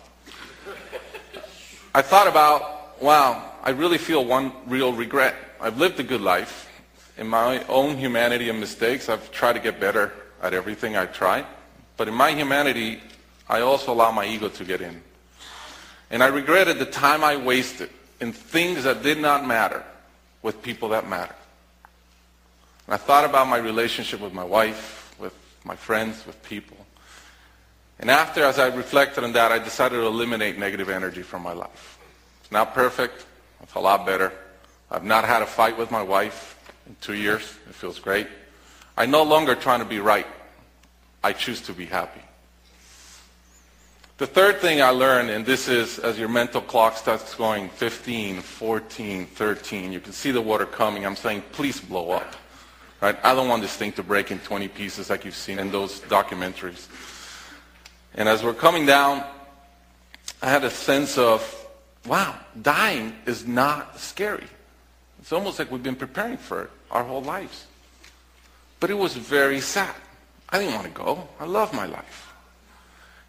I 1.94 2.02
thought 2.02 2.28
about, 2.28 3.02
wow, 3.02 3.52
I 3.64 3.72
really 3.72 3.98
feel 3.98 4.24
one 4.24 4.52
real 4.68 4.94
regret. 4.94 5.36
I've 5.60 5.78
lived 5.78 6.00
a 6.00 6.04
good 6.04 6.22
life. 6.22 6.68
In 7.18 7.28
my 7.28 7.64
own 7.66 7.98
humanity 7.98 8.50
and 8.50 8.60
mistakes, 8.60 9.10
I've 9.10 9.32
tried 9.32 9.54
to 9.54 9.60
get 9.60 9.80
better 9.80 10.14
at 10.42 10.54
everything 10.54 10.96
I 10.96 11.06
tried. 11.06 11.46
But 11.98 12.08
in 12.08 12.14
my 12.14 12.32
humanity, 12.32 13.02
I 13.50 13.62
also 13.62 13.92
allow 13.92 14.12
my 14.12 14.26
ego 14.26 14.50
to 14.50 14.64
get 14.64 14.82
in. 14.82 15.02
And 16.12 16.24
I 16.24 16.28
regretted 16.28 16.80
the 16.80 16.86
time 16.86 17.24
I 17.24 17.36
wasted 17.36 17.90
in 18.22 18.32
things 18.32 18.84
that 18.84 19.04
did 19.04 19.18
not 19.18 19.46
matter 19.46 19.84
with 20.42 20.62
people 20.62 20.90
that 20.90 21.10
matter. 21.10 21.36
And 22.88 22.94
I 22.94 22.98
thought 22.98 23.26
about 23.26 23.48
my 23.48 23.58
relationship 23.58 24.22
with 24.22 24.34
my 24.34 24.44
wife, 24.44 25.14
with 25.20 25.34
my 25.64 25.76
friends, 25.76 26.26
with 26.26 26.42
people. 26.44 26.78
And 28.00 28.10
after, 28.10 28.44
as 28.44 28.60
I 28.60 28.68
reflected 28.68 29.24
on 29.24 29.34
that, 29.34 29.52
I 29.52 29.60
decided 29.60 29.96
to 29.96 30.06
eliminate 30.06 30.58
negative 30.58 30.90
energy 30.90 31.22
from 31.22 31.44
my 31.44 31.52
life. 31.52 32.00
It's 32.42 32.52
not 32.52 32.74
perfect. 32.74 33.26
It's 33.62 33.74
a 33.74 33.80
lot 33.80 34.06
better. 34.06 34.32
I've 34.90 35.04
not 35.04 35.26
had 35.26 35.42
a 35.42 35.46
fight 35.46 35.78
with 35.78 35.92
my 35.92 36.02
wife 36.02 36.58
in 36.88 36.96
two 37.02 37.14
years. 37.14 37.42
It 37.68 37.76
feels 37.76 38.00
great. 38.00 38.28
I'm 38.98 39.12
no 39.12 39.24
longer 39.24 39.54
trying 39.54 39.80
to 39.80 39.86
be 39.86 40.00
right. 40.00 40.28
I 41.24 41.34
choose 41.34 41.62
to 41.62 41.74
be 41.74 41.86
happy. 41.86 42.22
The 44.18 44.28
third 44.28 44.60
thing 44.60 44.82
I 44.82 44.90
learned, 44.90 45.30
and 45.30 45.46
this 45.46 45.70
is 45.70 46.00
as 46.00 46.20
your 46.20 46.28
mental 46.28 46.60
clock 46.60 46.98
starts 46.98 47.34
going 47.36 47.70
15, 47.70 48.42
14, 48.42 49.26
13, 49.26 49.94
you 49.94 50.02
can 50.02 50.12
see 50.12 50.32
the 50.32 50.42
water 50.42 50.66
coming. 50.66 51.06
I'm 51.06 51.16
saying, 51.16 51.44
please 51.54 51.80
blow 51.80 52.12
up. 52.12 52.36
Right? 53.02 53.18
I 53.24 53.34
don't 53.34 53.48
want 53.48 53.62
this 53.62 53.76
thing 53.78 53.94
to 53.94 54.04
break 54.04 54.32
in 54.32 54.40
20 54.40 54.68
pieces 54.68 55.10
like 55.10 55.24
you've 55.24 55.36
seen 55.36 55.58
in 55.58 55.72
those 55.72 56.02
documentaries. 56.02 56.88
And 58.20 58.28
as 58.28 58.44
we're 58.44 58.54
coming 58.54 58.86
down, 58.86 59.24
I 60.42 60.50
had 60.50 60.66
a 60.66 60.70
sense 60.70 61.18
of, 61.18 61.42
wow, 62.06 62.36
dying 62.62 63.16
is 63.26 63.48
not 63.48 63.98
scary. 63.98 64.46
It's 65.22 65.32
almost 65.32 65.58
like 65.58 65.72
we've 65.72 65.82
been 65.82 65.96
preparing 65.96 66.36
for 66.36 66.64
it 66.64 66.72
our 66.92 67.04
whole 67.06 67.22
lives. 67.22 67.66
But 68.82 68.90
it 68.90 68.96
was 68.96 69.16
very 69.16 69.62
sad. 69.62 69.96
I 70.50 70.60
didn't 70.60 70.74
want 70.74 70.88
to 70.88 70.94
go. 70.94 71.30
I 71.40 71.46
love 71.46 71.74
my 71.74 71.86
life. 71.86 72.34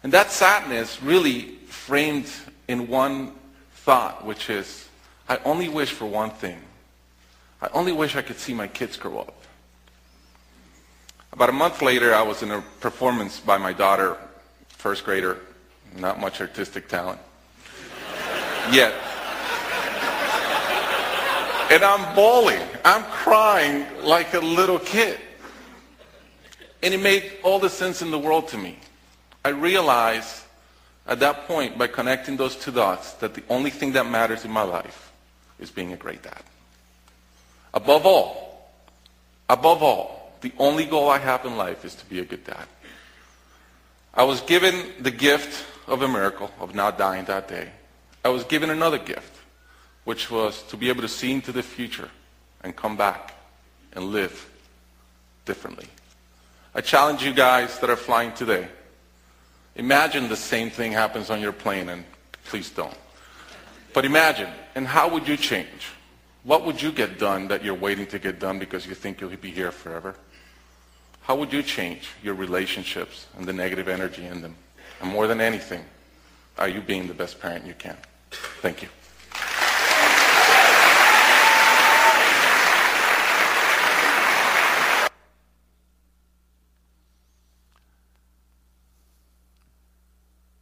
And 0.03 0.11
that 0.11 0.29
sadness 0.29 1.01
really 1.01 1.55
framed 1.67 2.29
in 2.67 2.89
one 2.89 3.31
thought, 3.73 4.25
which 4.25 4.49
is, 4.49 4.89
I 5.29 5.37
only 5.45 5.69
wish 5.69 5.91
for 5.91 6.05
one 6.05 6.31
thing. 6.31 6.59
I 7.61 7.69
only 7.73 7.93
wish 7.93 8.17
I 8.17 8.23
could 8.23 8.39
see 8.39 8.53
my 8.53 8.67
kids 8.67 8.97
grow 8.97 9.19
up. 9.19 9.41
About 11.31 11.47
a 11.47 11.53
month 11.53 11.81
later, 11.81 12.13
I 12.13 12.23
was 12.23 12.43
in 12.43 12.51
a 12.51 12.61
performance 12.81 13.39
by 13.39 13.57
my 13.57 13.71
daughter, 13.71 14.17
first 14.81 15.05
grader, 15.05 15.37
not 15.95 16.19
much 16.19 16.41
artistic 16.41 16.87
talent. 16.87 17.19
Yet. 18.71 18.93
And 21.69 21.83
I'm 21.83 22.15
bawling. 22.15 22.59
I'm 22.83 23.03
crying 23.03 23.85
like 24.01 24.33
a 24.33 24.39
little 24.39 24.79
kid. 24.79 25.19
And 26.81 26.95
it 26.95 26.99
made 26.99 27.31
all 27.43 27.59
the 27.59 27.69
sense 27.69 28.01
in 28.01 28.09
the 28.09 28.17
world 28.17 28.47
to 28.49 28.57
me. 28.57 28.79
I 29.45 29.49
realized 29.49 30.41
at 31.05 31.19
that 31.19 31.47
point, 31.47 31.77
by 31.77 31.85
connecting 31.85 32.35
those 32.35 32.55
two 32.55 32.71
dots, 32.71 33.13
that 33.13 33.35
the 33.35 33.43
only 33.49 33.69
thing 33.69 33.91
that 33.91 34.07
matters 34.07 34.45
in 34.45 34.51
my 34.51 34.63
life 34.63 35.11
is 35.59 35.69
being 35.69 35.93
a 35.93 35.97
great 35.97 36.23
dad. 36.23 36.41
Above 37.75 38.07
all, 38.07 38.71
above 39.47 39.83
all, 39.83 40.33
the 40.41 40.51
only 40.57 40.85
goal 40.85 41.07
I 41.09 41.19
have 41.19 41.45
in 41.45 41.55
life 41.55 41.85
is 41.85 41.93
to 41.95 42.05
be 42.05 42.19
a 42.19 42.25
good 42.25 42.43
dad. 42.43 42.65
I 44.13 44.23
was 44.23 44.41
given 44.41 44.75
the 44.99 45.11
gift 45.11 45.65
of 45.87 46.01
a 46.01 46.07
miracle 46.07 46.51
of 46.59 46.75
not 46.75 46.97
dying 46.97 47.25
that 47.25 47.47
day. 47.47 47.69
I 48.23 48.29
was 48.29 48.43
given 48.43 48.69
another 48.69 48.99
gift, 48.99 49.35
which 50.03 50.29
was 50.29 50.63
to 50.63 50.77
be 50.77 50.89
able 50.89 51.01
to 51.01 51.07
see 51.07 51.31
into 51.31 51.51
the 51.51 51.63
future 51.63 52.09
and 52.63 52.75
come 52.75 52.97
back 52.97 53.33
and 53.93 54.05
live 54.05 54.49
differently. 55.45 55.87
I 56.75 56.81
challenge 56.81 57.23
you 57.23 57.33
guys 57.33 57.79
that 57.79 57.89
are 57.89 57.95
flying 57.95 58.31
today 58.33 58.67
Imagine 59.75 60.27
the 60.27 60.35
same 60.35 60.69
thing 60.69 60.91
happens 60.91 61.29
on 61.29 61.39
your 61.39 61.53
plane, 61.53 61.89
and 61.89 62.03
please 62.45 62.69
don't. 62.69 62.97
But 63.93 64.05
imagine, 64.05 64.49
and 64.75 64.87
how 64.87 65.09
would 65.09 65.27
you 65.27 65.37
change? 65.37 65.87
What 66.43 66.65
would 66.65 66.81
you 66.81 66.91
get 66.91 67.19
done 67.19 67.47
that 67.49 67.63
you're 67.63 67.75
waiting 67.75 68.07
to 68.07 68.19
get 68.19 68.39
done 68.39 68.59
because 68.59 68.85
you 68.85 68.95
think 68.95 69.21
you'll 69.21 69.35
be 69.37 69.51
here 69.51 69.71
forever? 69.71 70.15
How 71.31 71.37
would 71.37 71.53
you 71.53 71.63
change 71.63 72.09
your 72.21 72.33
relationships 72.33 73.25
and 73.37 73.47
the 73.47 73.53
negative 73.53 73.87
energy 73.87 74.25
in 74.25 74.41
them? 74.41 74.53
And 74.99 75.09
more 75.09 75.27
than 75.27 75.39
anything, 75.39 75.85
are 76.57 76.67
you 76.67 76.81
being 76.81 77.07
the 77.07 77.13
best 77.13 77.39
parent 77.39 77.65
you 77.65 77.73
can? 77.73 77.95
Thank 78.61 78.81
you. 78.83 78.89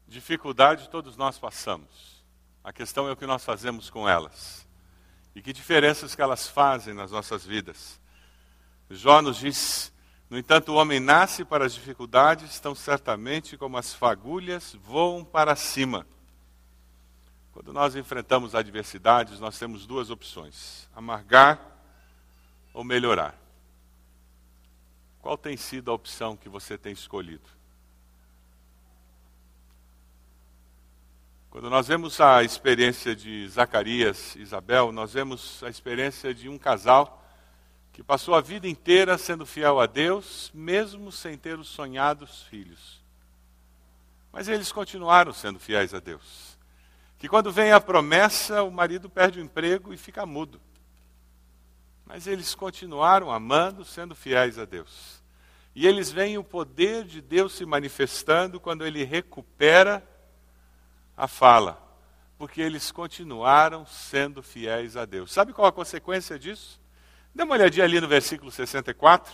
Dificuldade 0.08 0.88
todos 0.90 1.18
nós 1.18 1.40
passamos. 1.40 2.24
A 2.64 2.72
questão 2.72 3.08
é 3.08 3.12
o 3.12 3.16
que 3.16 3.26
nós 3.26 3.44
fazemos 3.44 3.90
com 3.90 4.08
elas. 4.08 4.68
E 5.34 5.42
que 5.42 5.52
diferenças 5.52 6.14
que 6.14 6.22
elas 6.22 6.48
fazem 6.48 6.94
nas 6.94 7.10
nossas 7.10 7.44
vidas. 7.44 8.00
Jó 8.92 9.20
nos 9.20 9.38
diz, 9.38 9.92
no 10.30 10.38
entanto, 10.38 10.72
o 10.72 10.76
homem 10.76 11.00
nasce 11.00 11.44
para 11.44 11.66
as 11.66 11.74
dificuldades, 11.74 12.60
tão 12.60 12.76
certamente 12.76 13.58
como 13.58 13.78
as 13.78 13.94
fagulhas 13.94 14.76
voam 14.84 15.26
para 15.26 15.56
cima. 15.56 16.06
Quando 17.52 17.74
nós 17.74 17.96
enfrentamos 17.96 18.54
adversidades, 18.54 19.40
nós 19.40 19.58
temos 19.58 19.88
duas 19.88 20.12
opções: 20.12 20.88
amargar 20.96 21.60
ou 22.74 22.84
melhorar. 22.84 23.36
Qual 25.20 25.36
tem 25.36 25.58
sido 25.58 25.90
a 25.90 25.96
opção 25.96 26.38
que 26.38 26.48
você 26.48 26.78
tem 26.78 26.94
escolhido? 26.94 27.50
Quando 31.50 31.72
nós 31.72 31.88
vemos 31.88 32.22
a 32.22 32.44
experiência 32.44 33.16
de 33.16 33.48
Zacarias 33.50 34.36
e 34.36 34.42
Isabel, 34.42 34.92
nós 34.92 35.14
vemos 35.14 35.64
a 35.64 35.70
experiência 35.70 36.36
de 36.36 36.48
um 36.48 36.60
casal 36.60 37.19
que 38.00 38.04
passou 38.04 38.34
a 38.34 38.40
vida 38.40 38.66
inteira 38.66 39.18
sendo 39.18 39.46
fiel 39.46 39.78
a 39.78 39.86
Deus, 39.86 40.50
mesmo 40.54 41.12
sem 41.12 41.38
ter 41.38 41.60
os 41.60 41.68
sonhados 41.68 42.44
filhos. 42.44 43.04
Mas 44.32 44.48
eles 44.48 44.72
continuaram 44.72 45.34
sendo 45.34 45.60
fiéis 45.60 45.94
a 45.94 46.00
Deus. 46.00 46.58
Que 47.18 47.28
quando 47.28 47.52
vem 47.52 47.74
a 47.74 47.82
promessa, 47.82 48.64
o 48.64 48.72
marido 48.72 49.10
perde 49.10 49.40
o 49.40 49.44
emprego 49.44 49.94
e 49.94 49.98
fica 49.98 50.26
mudo. 50.26 50.62
Mas 52.06 52.26
eles 52.26 52.56
continuaram 52.56 53.30
amando, 53.30 53.84
sendo 53.84 54.16
fiéis 54.16 54.58
a 54.58 54.64
Deus. 54.64 55.22
E 55.76 55.86
eles 55.86 56.10
veem 56.10 56.38
o 56.38 56.44
poder 56.44 57.04
de 57.04 57.20
Deus 57.20 57.52
se 57.52 57.66
manifestando 57.66 58.62
quando 58.62 58.86
ele 58.86 59.04
recupera 59.04 60.02
a 61.18 61.28
fala, 61.28 61.78
porque 62.38 62.62
eles 62.62 62.92
continuaram 62.94 63.86
sendo 63.86 64.42
fiéis 64.42 64.96
a 64.96 65.04
Deus. 65.04 65.34
Sabe 65.34 65.52
qual 65.52 65.68
a 65.68 65.74
consequência 65.74 66.40
disso? 66.40 66.80
Dê 67.34 67.44
uma 67.44 67.56
olhadinha 67.56 67.86
ali 67.86 68.00
no 68.02 68.08
versículo 68.08 68.52
64. 68.52 69.34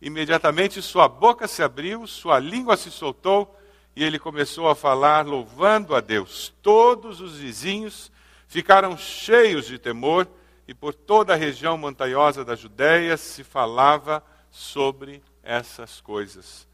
Imediatamente 0.00 0.80
sua 0.80 1.08
boca 1.08 1.48
se 1.48 1.62
abriu, 1.62 2.06
sua 2.06 2.38
língua 2.38 2.76
se 2.76 2.90
soltou 2.90 3.56
e 3.96 4.04
ele 4.04 4.18
começou 4.18 4.68
a 4.68 4.76
falar, 4.76 5.26
louvando 5.26 5.94
a 5.94 6.00
Deus. 6.00 6.54
Todos 6.62 7.20
os 7.20 7.38
vizinhos 7.38 8.12
ficaram 8.46 8.96
cheios 8.96 9.66
de 9.66 9.78
temor 9.78 10.28
e 10.68 10.74
por 10.74 10.94
toda 10.94 11.32
a 11.32 11.36
região 11.36 11.76
montanhosa 11.76 12.44
da 12.44 12.54
Judéia 12.54 13.16
se 13.16 13.42
falava 13.42 14.22
sobre 14.50 15.22
essas 15.42 16.00
coisas. 16.00 16.68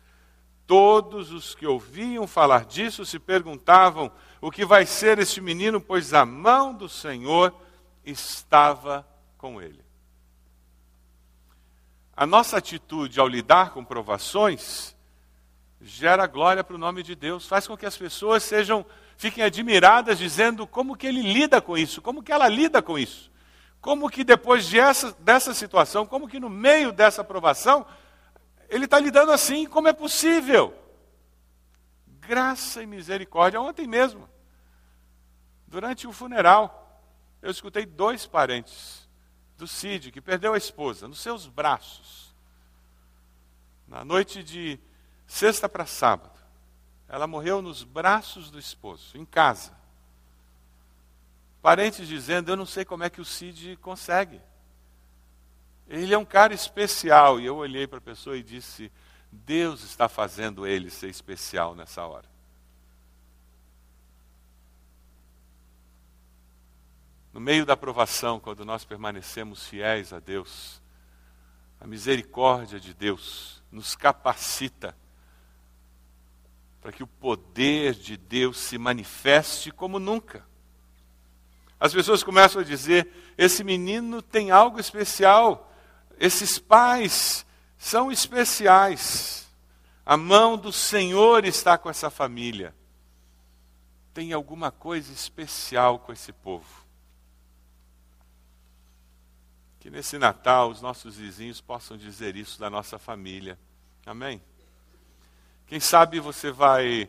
Todos 0.66 1.30
os 1.30 1.54
que 1.54 1.66
ouviam 1.66 2.26
falar 2.26 2.64
disso 2.64 3.04
se 3.04 3.18
perguntavam 3.18 4.10
o 4.40 4.50
que 4.50 4.64
vai 4.64 4.84
ser 4.84 5.18
este 5.18 5.40
menino, 5.40 5.80
pois 5.80 6.12
a 6.12 6.24
mão 6.24 6.74
do 6.74 6.88
Senhor 6.88 7.54
estava 8.04 9.06
com 9.38 9.60
ele. 9.60 9.83
A 12.16 12.26
nossa 12.26 12.58
atitude 12.58 13.18
ao 13.18 13.26
lidar 13.26 13.70
com 13.70 13.84
provações 13.84 14.94
gera 15.80 16.26
glória 16.26 16.64
para 16.64 16.76
o 16.76 16.78
nome 16.78 17.02
de 17.02 17.14
Deus, 17.14 17.46
faz 17.46 17.66
com 17.66 17.76
que 17.76 17.84
as 17.84 17.96
pessoas 17.96 18.42
sejam 18.42 18.86
fiquem 19.16 19.44
admiradas 19.44 20.18
dizendo 20.18 20.66
como 20.66 20.96
que 20.96 21.06
ele 21.06 21.20
lida 21.20 21.60
com 21.60 21.76
isso, 21.76 22.00
como 22.00 22.22
que 22.22 22.32
ela 22.32 22.48
lida 22.48 22.80
com 22.80 22.98
isso. 22.98 23.30
Como 23.80 24.08
que 24.08 24.24
depois 24.24 24.64
de 24.64 24.78
essa, 24.78 25.12
dessa 25.20 25.52
situação, 25.52 26.06
como 26.06 26.26
que 26.26 26.40
no 26.40 26.48
meio 26.48 26.90
dessa 26.90 27.22
provação, 27.22 27.84
ele 28.70 28.86
está 28.86 28.98
lidando 28.98 29.30
assim, 29.30 29.66
como 29.66 29.88
é 29.88 29.92
possível? 29.92 30.74
Graça 32.06 32.82
e 32.82 32.86
misericórdia. 32.86 33.60
Ontem 33.60 33.86
mesmo, 33.86 34.26
durante 35.66 36.06
o 36.06 36.12
funeral, 36.12 36.80
Eu 37.44 37.50
escutei 37.50 37.84
dois 37.84 38.24
parentes 38.24 39.03
do 39.56 39.66
Cid 39.66 40.10
que 40.10 40.20
perdeu 40.20 40.54
a 40.54 40.58
esposa 40.58 41.06
nos 41.08 41.20
seus 41.20 41.46
braços. 41.46 42.34
Na 43.86 44.04
noite 44.04 44.42
de 44.42 44.78
sexta 45.26 45.68
para 45.68 45.86
sábado, 45.86 46.38
ela 47.08 47.26
morreu 47.26 47.62
nos 47.62 47.84
braços 47.84 48.50
do 48.50 48.58
esposo, 48.58 49.16
em 49.16 49.24
casa. 49.24 49.72
Parentes 51.62 52.08
dizendo: 52.08 52.50
Eu 52.50 52.56
não 52.56 52.66
sei 52.66 52.84
como 52.84 53.04
é 53.04 53.10
que 53.10 53.20
o 53.20 53.24
Cid 53.24 53.76
consegue. 53.76 54.40
Ele 55.86 56.12
é 56.12 56.18
um 56.18 56.24
cara 56.24 56.52
especial. 56.52 57.38
E 57.38 57.46
eu 57.46 57.56
olhei 57.56 57.86
para 57.86 57.98
a 57.98 58.02
pessoa 58.02 58.36
e 58.36 58.42
disse: 58.42 58.90
Deus 59.30 59.82
está 59.82 60.08
fazendo 60.08 60.66
ele 60.66 60.90
ser 60.90 61.08
especial 61.08 61.74
nessa 61.74 62.04
hora. 62.04 62.33
No 67.34 67.40
meio 67.40 67.66
da 67.66 67.76
provação, 67.76 68.38
quando 68.38 68.64
nós 68.64 68.84
permanecemos 68.84 69.66
fiéis 69.66 70.12
a 70.12 70.20
Deus, 70.20 70.80
a 71.80 71.86
misericórdia 71.86 72.78
de 72.78 72.94
Deus 72.94 73.60
nos 73.72 73.96
capacita 73.96 74.96
para 76.80 76.92
que 76.92 77.02
o 77.02 77.08
poder 77.08 77.94
de 77.94 78.16
Deus 78.16 78.58
se 78.58 78.78
manifeste 78.78 79.72
como 79.72 79.98
nunca. 79.98 80.46
As 81.80 81.92
pessoas 81.92 82.22
começam 82.22 82.60
a 82.60 82.64
dizer: 82.64 83.10
esse 83.36 83.64
menino 83.64 84.22
tem 84.22 84.52
algo 84.52 84.78
especial, 84.78 85.74
esses 86.20 86.56
pais 86.60 87.44
são 87.76 88.12
especiais. 88.12 89.52
A 90.06 90.16
mão 90.16 90.56
do 90.56 90.70
Senhor 90.72 91.44
está 91.44 91.76
com 91.76 91.90
essa 91.90 92.10
família. 92.10 92.72
Tem 94.12 94.32
alguma 94.32 94.70
coisa 94.70 95.12
especial 95.12 95.98
com 95.98 96.12
esse 96.12 96.32
povo. 96.32 96.83
Que 99.84 99.90
nesse 99.90 100.16
Natal 100.16 100.70
os 100.70 100.80
nossos 100.80 101.18
vizinhos 101.18 101.60
possam 101.60 101.94
dizer 101.94 102.36
isso 102.36 102.58
da 102.58 102.70
nossa 102.70 102.98
família. 102.98 103.58
Amém? 104.06 104.40
Quem 105.66 105.78
sabe 105.78 106.18
você 106.20 106.50
vai 106.50 107.06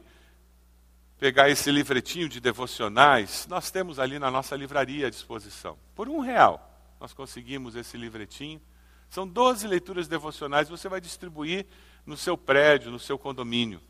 pegar 1.17 1.49
esse 1.49 1.71
livretinho 1.71 2.27
de 2.27 2.41
devocionais, 2.41 3.47
nós 3.47 3.71
temos 3.71 3.97
ali 3.97 4.19
na 4.19 4.29
nossa 4.29 4.57
livraria 4.57 5.07
à 5.07 5.09
disposição. 5.09 5.77
Por 5.95 6.09
um 6.09 6.19
real, 6.19 6.69
nós 6.99 7.13
conseguimos 7.13 7.77
esse 7.77 7.95
livretinho. 7.95 8.61
São 9.09 9.25
12 9.25 9.65
leituras 9.67 10.09
devocionais, 10.09 10.67
você 10.67 10.89
vai 10.89 10.99
distribuir 10.99 11.65
no 12.05 12.17
seu 12.17 12.37
prédio, 12.37 12.91
no 12.91 12.99
seu 12.99 13.17
condomínio. 13.17 13.81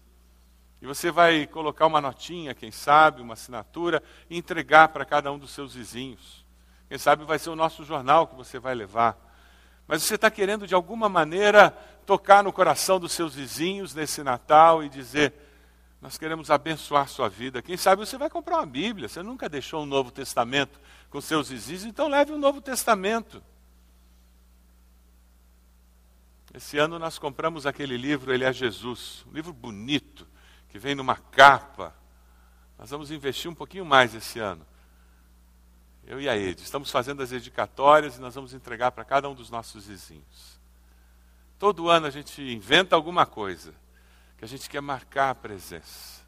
E 0.79 0.85
você 0.85 1.09
vai 1.09 1.47
colocar 1.47 1.87
uma 1.87 1.99
notinha, 1.99 2.53
quem 2.53 2.71
sabe, 2.71 3.19
uma 3.19 3.33
assinatura, 3.33 4.03
e 4.29 4.37
entregar 4.37 4.89
para 4.89 5.05
cada 5.05 5.31
um 5.31 5.39
dos 5.39 5.49
seus 5.49 5.73
vizinhos. 5.73 6.44
Quem 6.87 6.97
sabe 6.97 7.25
vai 7.25 7.39
ser 7.39 7.49
o 7.49 7.55
nosso 7.55 7.83
jornal 7.83 8.27
que 8.27 8.35
você 8.35 8.59
vai 8.59 8.75
levar. 8.75 9.17
Mas 9.87 10.03
você 10.03 10.15
está 10.15 10.31
querendo, 10.31 10.67
de 10.67 10.73
alguma 10.73 11.07
maneira, 11.07 11.71
tocar 12.05 12.43
no 12.43 12.53
coração 12.53 12.99
dos 12.99 13.11
seus 13.11 13.35
vizinhos 13.35 13.93
nesse 13.93 14.23
Natal 14.23 14.83
e 14.83 14.89
dizer: 14.89 15.33
Nós 16.01 16.17
queremos 16.17 16.49
abençoar 16.49 17.07
sua 17.07 17.29
vida. 17.29 17.61
Quem 17.61 17.77
sabe 17.77 18.05
você 18.05 18.17
vai 18.17 18.29
comprar 18.29 18.57
uma 18.57 18.65
Bíblia. 18.65 19.07
Você 19.07 19.21
nunca 19.21 19.49
deixou 19.49 19.83
um 19.83 19.85
Novo 19.85 20.11
Testamento 20.11 20.79
com 21.09 21.21
seus 21.21 21.49
vizinhos, 21.49 21.85
então 21.85 22.07
leve 22.07 22.31
um 22.31 22.37
Novo 22.37 22.61
Testamento. 22.61 23.41
Esse 26.53 26.77
ano 26.77 26.97
nós 26.97 27.19
compramos 27.19 27.65
aquele 27.65 27.97
livro, 27.97 28.33
Ele 28.33 28.45
é 28.45 28.53
Jesus, 28.53 29.25
um 29.29 29.33
livro 29.33 29.51
bonito, 29.51 30.25
que 30.69 30.79
vem 30.79 30.95
numa 30.95 31.17
capa. 31.17 31.93
Nós 32.79 32.89
vamos 32.89 33.11
investir 33.11 33.51
um 33.51 33.55
pouquinho 33.55 33.85
mais 33.85 34.15
esse 34.15 34.39
ano. 34.39 34.65
Eu 36.05 36.21
e 36.21 36.29
a 36.29 36.37
Ed, 36.37 36.61
estamos 36.61 36.91
fazendo 36.91 37.23
as 37.23 37.31
dedicatórias 37.31 38.17
e 38.17 38.21
nós 38.21 38.35
vamos 38.35 38.53
entregar 38.53 38.91
para 38.91 39.03
cada 39.03 39.27
um 39.27 39.33
dos 39.33 39.49
nossos 39.49 39.87
vizinhos. 39.87 40.59
Todo 41.57 41.89
ano 41.89 42.05
a 42.05 42.11
gente 42.11 42.41
inventa 42.41 42.95
alguma 42.95 43.25
coisa 43.25 43.73
que 44.37 44.45
a 44.45 44.47
gente 44.47 44.69
quer 44.69 44.81
marcar 44.81 45.31
a 45.31 45.35
presença. 45.35 46.23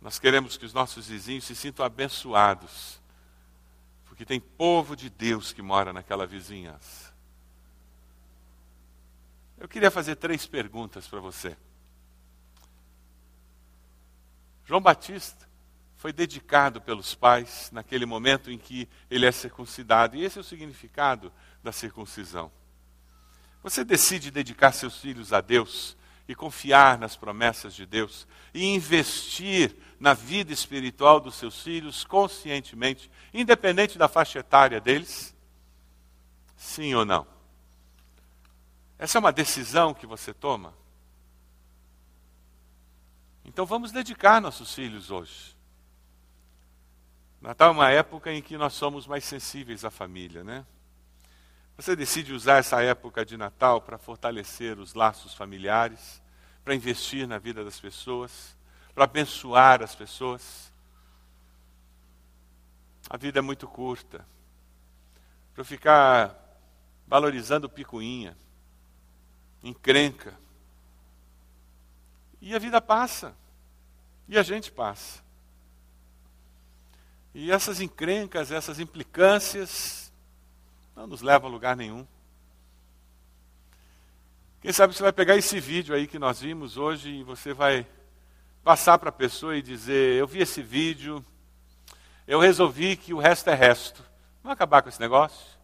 Nós 0.00 0.18
queremos 0.18 0.56
que 0.56 0.64
os 0.64 0.72
nossos 0.72 1.08
vizinhos 1.08 1.44
se 1.44 1.54
sintam 1.54 1.84
abençoados 1.84 3.00
que 4.20 4.26
tem 4.26 4.38
povo 4.38 4.94
de 4.94 5.08
Deus 5.08 5.50
que 5.50 5.62
mora 5.62 5.94
naquela 5.94 6.26
vizinhança. 6.26 7.10
Eu 9.56 9.66
queria 9.66 9.90
fazer 9.90 10.16
três 10.16 10.44
perguntas 10.44 11.08
para 11.08 11.20
você. 11.20 11.56
João 14.66 14.78
Batista 14.78 15.48
foi 16.00 16.14
dedicado 16.14 16.80
pelos 16.80 17.14
pais 17.14 17.68
naquele 17.70 18.06
momento 18.06 18.50
em 18.50 18.56
que 18.56 18.88
ele 19.10 19.26
é 19.26 19.30
circuncidado, 19.30 20.16
e 20.16 20.24
esse 20.24 20.38
é 20.38 20.40
o 20.40 20.44
significado 20.44 21.30
da 21.62 21.72
circuncisão. 21.72 22.50
Você 23.62 23.84
decide 23.84 24.30
dedicar 24.30 24.72
seus 24.72 24.96
filhos 24.96 25.30
a 25.30 25.42
Deus 25.42 25.94
e 26.26 26.34
confiar 26.34 26.96
nas 26.96 27.16
promessas 27.16 27.74
de 27.74 27.84
Deus 27.84 28.26
e 28.54 28.64
investir 28.64 29.76
na 30.00 30.14
vida 30.14 30.54
espiritual 30.54 31.20
dos 31.20 31.34
seus 31.34 31.60
filhos 31.62 32.02
conscientemente, 32.02 33.10
independente 33.34 33.98
da 33.98 34.08
faixa 34.08 34.38
etária 34.38 34.80
deles? 34.80 35.36
Sim 36.56 36.94
ou 36.94 37.04
não? 37.04 37.26
Essa 38.98 39.18
é 39.18 39.20
uma 39.20 39.32
decisão 39.32 39.92
que 39.92 40.06
você 40.06 40.32
toma? 40.32 40.72
Então 43.44 43.66
vamos 43.66 43.92
dedicar 43.92 44.40
nossos 44.40 44.74
filhos 44.74 45.10
hoje. 45.10 45.59
Natal 47.40 47.68
é 47.68 47.72
uma 47.72 47.90
época 47.90 48.30
em 48.32 48.42
que 48.42 48.58
nós 48.58 48.74
somos 48.74 49.06
mais 49.06 49.24
sensíveis 49.24 49.84
à 49.84 49.90
família, 49.90 50.44
né? 50.44 50.66
Você 51.76 51.96
decide 51.96 52.34
usar 52.34 52.58
essa 52.58 52.82
época 52.82 53.24
de 53.24 53.38
Natal 53.38 53.80
para 53.80 53.96
fortalecer 53.96 54.78
os 54.78 54.92
laços 54.92 55.32
familiares, 55.32 56.20
para 56.62 56.74
investir 56.74 57.26
na 57.26 57.38
vida 57.38 57.64
das 57.64 57.80
pessoas, 57.80 58.54
para 58.94 59.04
abençoar 59.04 59.82
as 59.82 59.94
pessoas. 59.94 60.70
A 63.08 63.16
vida 63.16 63.38
é 63.38 63.42
muito 63.42 63.66
curta. 63.66 64.26
Para 65.54 65.64
ficar 65.64 66.36
valorizando 67.06 67.70
picuinha, 67.70 68.36
encrenca. 69.62 70.38
E 72.42 72.54
a 72.54 72.58
vida 72.58 72.82
passa. 72.82 73.34
E 74.28 74.38
a 74.38 74.42
gente 74.42 74.70
passa. 74.70 75.29
E 77.34 77.52
essas 77.52 77.80
encrencas, 77.80 78.50
essas 78.50 78.80
implicâncias, 78.80 80.12
não 80.96 81.06
nos 81.06 81.22
leva 81.22 81.46
a 81.46 81.50
lugar 81.50 81.76
nenhum. 81.76 82.06
Quem 84.60 84.72
sabe 84.72 84.94
você 84.94 85.02
vai 85.02 85.12
pegar 85.12 85.36
esse 85.36 85.58
vídeo 85.60 85.94
aí 85.94 86.06
que 86.06 86.18
nós 86.18 86.40
vimos 86.40 86.76
hoje 86.76 87.08
e 87.08 87.22
você 87.22 87.54
vai 87.54 87.86
passar 88.62 88.98
para 88.98 89.08
a 89.08 89.12
pessoa 89.12 89.56
e 89.56 89.62
dizer: 89.62 90.16
Eu 90.16 90.26
vi 90.26 90.40
esse 90.40 90.60
vídeo, 90.60 91.24
eu 92.26 92.40
resolvi 92.40 92.96
que 92.96 93.14
o 93.14 93.18
resto 93.18 93.48
é 93.48 93.54
resto. 93.54 94.04
Vamos 94.42 94.54
acabar 94.54 94.82
com 94.82 94.88
esse 94.88 95.00
negócio? 95.00 95.58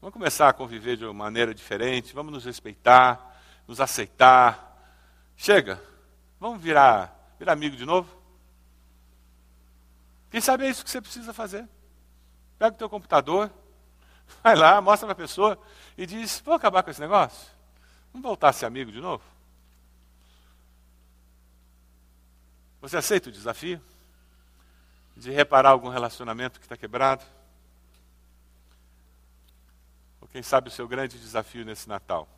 Vamos 0.00 0.12
começar 0.12 0.48
a 0.48 0.52
conviver 0.52 0.96
de 0.96 1.04
uma 1.04 1.12
maneira 1.12 1.54
diferente, 1.54 2.14
vamos 2.14 2.32
nos 2.32 2.44
respeitar, 2.44 3.40
nos 3.68 3.80
aceitar. 3.80 4.76
Chega, 5.36 5.80
vamos 6.40 6.60
virar, 6.60 7.34
virar 7.38 7.52
amigo 7.52 7.76
de 7.76 7.84
novo? 7.84 8.15
Quem 10.30 10.40
sabe 10.40 10.66
é 10.66 10.70
isso 10.70 10.84
que 10.84 10.90
você 10.90 11.00
precisa 11.00 11.32
fazer. 11.32 11.68
Pega 12.58 12.74
o 12.74 12.78
teu 12.78 12.88
computador, 12.88 13.50
Vai 14.42 14.56
lá, 14.56 14.80
mostra 14.80 15.06
para 15.06 15.12
a 15.12 15.26
pessoa 15.26 15.58
e 15.96 16.06
diz: 16.06 16.40
Vou 16.44 16.54
acabar 16.54 16.82
com 16.82 16.90
esse 16.90 17.00
negócio? 17.00 17.48
Vamos 18.12 18.26
voltar 18.26 18.48
a 18.48 18.52
ser 18.52 18.66
amigo 18.66 18.90
de 18.90 19.00
novo? 19.00 19.22
Você 22.80 22.96
aceita 22.96 23.28
o 23.28 23.32
desafio 23.32 23.80
de 25.16 25.30
reparar 25.30 25.70
algum 25.70 25.88
relacionamento 25.88 26.60
que 26.60 26.66
está 26.66 26.76
quebrado? 26.76 27.24
Ou 30.20 30.28
quem 30.28 30.42
sabe 30.42 30.68
o 30.68 30.72
seu 30.72 30.86
grande 30.86 31.18
desafio 31.18 31.64
nesse 31.64 31.88
Natal 31.88 32.28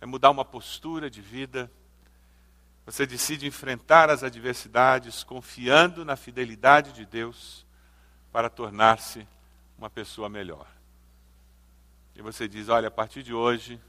é 0.00 0.06
mudar 0.06 0.30
uma 0.30 0.44
postura 0.44 1.08
de 1.08 1.20
vida. 1.22 1.70
Você 2.84 3.06
decide 3.06 3.46
enfrentar 3.46 4.10
as 4.10 4.24
adversidades 4.24 5.22
confiando 5.22 6.04
na 6.04 6.16
fidelidade 6.16 6.92
de 6.92 7.06
Deus 7.06 7.64
para 8.32 8.50
tornar-se 8.50 9.26
uma 9.78 9.88
pessoa 9.88 10.28
melhor. 10.28 10.66
E 12.16 12.22
você 12.22 12.48
diz: 12.48 12.68
olha, 12.68 12.88
a 12.88 12.90
partir 12.90 13.22
de 13.22 13.32
hoje, 13.32 13.80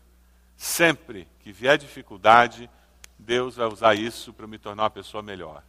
sempre 0.55 1.27
que 1.39 1.51
vier 1.51 1.77
dificuldade, 1.77 2.69
Deus 3.17 3.55
vai 3.55 3.67
usar 3.67 3.95
isso 3.95 4.31
para 4.31 4.47
me 4.47 4.57
tornar 4.57 4.83
uma 4.83 4.89
pessoa 4.89 5.23
melhor, 5.23 5.63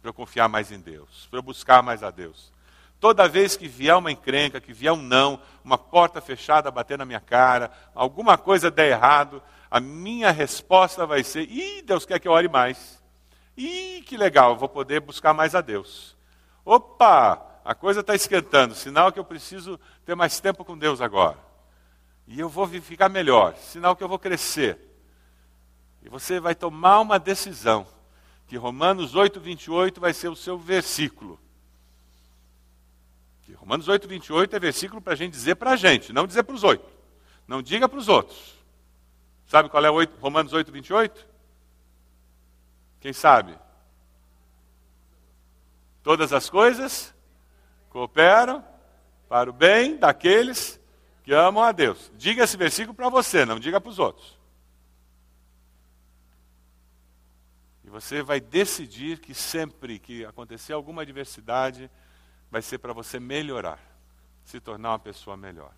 para 0.00 0.08
eu 0.08 0.14
confiar 0.14 0.48
mais 0.48 0.72
em 0.72 0.80
Deus, 0.80 1.26
para 1.30 1.38
eu 1.38 1.42
buscar 1.42 1.82
mais 1.82 2.02
a 2.02 2.10
Deus. 2.10 2.52
Toda 2.98 3.28
vez 3.28 3.56
que 3.56 3.66
vier 3.66 3.96
uma 3.96 4.12
encrenca, 4.12 4.60
que 4.60 4.72
vier 4.72 4.92
um 4.92 5.00
não, 5.00 5.40
uma 5.64 5.78
porta 5.78 6.20
fechada 6.20 6.70
bater 6.70 6.98
na 6.98 7.06
minha 7.06 7.20
cara, 7.20 7.70
alguma 7.94 8.36
coisa 8.36 8.70
der 8.70 8.90
errado, 8.90 9.42
a 9.70 9.78
minha 9.78 10.30
resposta 10.30 11.06
vai 11.06 11.22
ser: 11.22 11.48
ih, 11.50 11.82
Deus 11.82 12.04
quer 12.04 12.18
que 12.18 12.26
eu 12.26 12.32
ore 12.32 12.48
mais. 12.48 13.00
Ih, 13.56 14.02
que 14.02 14.16
legal, 14.16 14.56
vou 14.56 14.68
poder 14.68 15.00
buscar 15.00 15.32
mais 15.32 15.54
a 15.54 15.60
Deus. 15.60 16.16
Opa, 16.64 17.60
a 17.64 17.74
coisa 17.74 18.00
está 18.00 18.14
esquentando, 18.14 18.74
sinal 18.74 19.12
que 19.12 19.18
eu 19.18 19.24
preciso 19.24 19.78
ter 20.04 20.14
mais 20.14 20.40
tempo 20.40 20.64
com 20.64 20.76
Deus 20.76 21.00
agora. 21.00 21.38
E 22.26 22.38
eu 22.38 22.48
vou 22.48 22.66
ficar 22.66 23.08
melhor, 23.08 23.54
sinal 23.56 23.94
que 23.94 24.02
eu 24.02 24.08
vou 24.08 24.18
crescer. 24.18 24.78
E 26.02 26.08
você 26.08 26.40
vai 26.40 26.54
tomar 26.54 27.00
uma 27.00 27.18
decisão, 27.18 27.86
que 28.46 28.56
Romanos 28.56 29.14
8, 29.14 29.38
28 29.38 30.00
vai 30.00 30.12
ser 30.12 30.28
o 30.28 30.36
seu 30.36 30.58
versículo. 30.58 31.38
Que 33.42 33.52
Romanos 33.52 33.88
8, 33.88 34.08
28 34.08 34.56
é 34.56 34.58
versículo 34.58 35.00
para 35.00 35.12
a 35.12 35.16
gente 35.16 35.32
dizer 35.32 35.56
para 35.56 35.72
a 35.72 35.76
gente, 35.76 36.12
não 36.12 36.26
dizer 36.26 36.42
para 36.42 36.54
os 36.54 36.64
oito. 36.64 36.88
Não 37.46 37.60
diga 37.60 37.88
para 37.88 37.98
os 37.98 38.08
outros. 38.08 38.59
Sabe 39.50 39.68
qual 39.68 39.84
é 39.84 39.90
8, 39.90 40.16
Romanos 40.20 40.52
8, 40.52 40.70
28? 40.70 41.28
Quem 43.00 43.12
sabe? 43.12 43.58
Todas 46.04 46.32
as 46.32 46.48
coisas 46.48 47.12
cooperam 47.88 48.64
para 49.28 49.50
o 49.50 49.52
bem 49.52 49.96
daqueles 49.96 50.80
que 51.24 51.32
amam 51.32 51.64
a 51.64 51.72
Deus. 51.72 52.12
Diga 52.14 52.44
esse 52.44 52.56
versículo 52.56 52.94
para 52.94 53.08
você, 53.08 53.44
não 53.44 53.58
diga 53.58 53.80
para 53.80 53.90
os 53.90 53.98
outros. 53.98 54.38
E 57.82 57.90
você 57.90 58.22
vai 58.22 58.38
decidir 58.40 59.18
que 59.18 59.34
sempre 59.34 59.98
que 59.98 60.24
acontecer 60.24 60.74
alguma 60.74 61.02
adversidade, 61.02 61.90
vai 62.52 62.62
ser 62.62 62.78
para 62.78 62.92
você 62.92 63.18
melhorar, 63.18 63.80
se 64.44 64.60
tornar 64.60 64.90
uma 64.90 64.98
pessoa 65.00 65.36
melhor. 65.36 65.74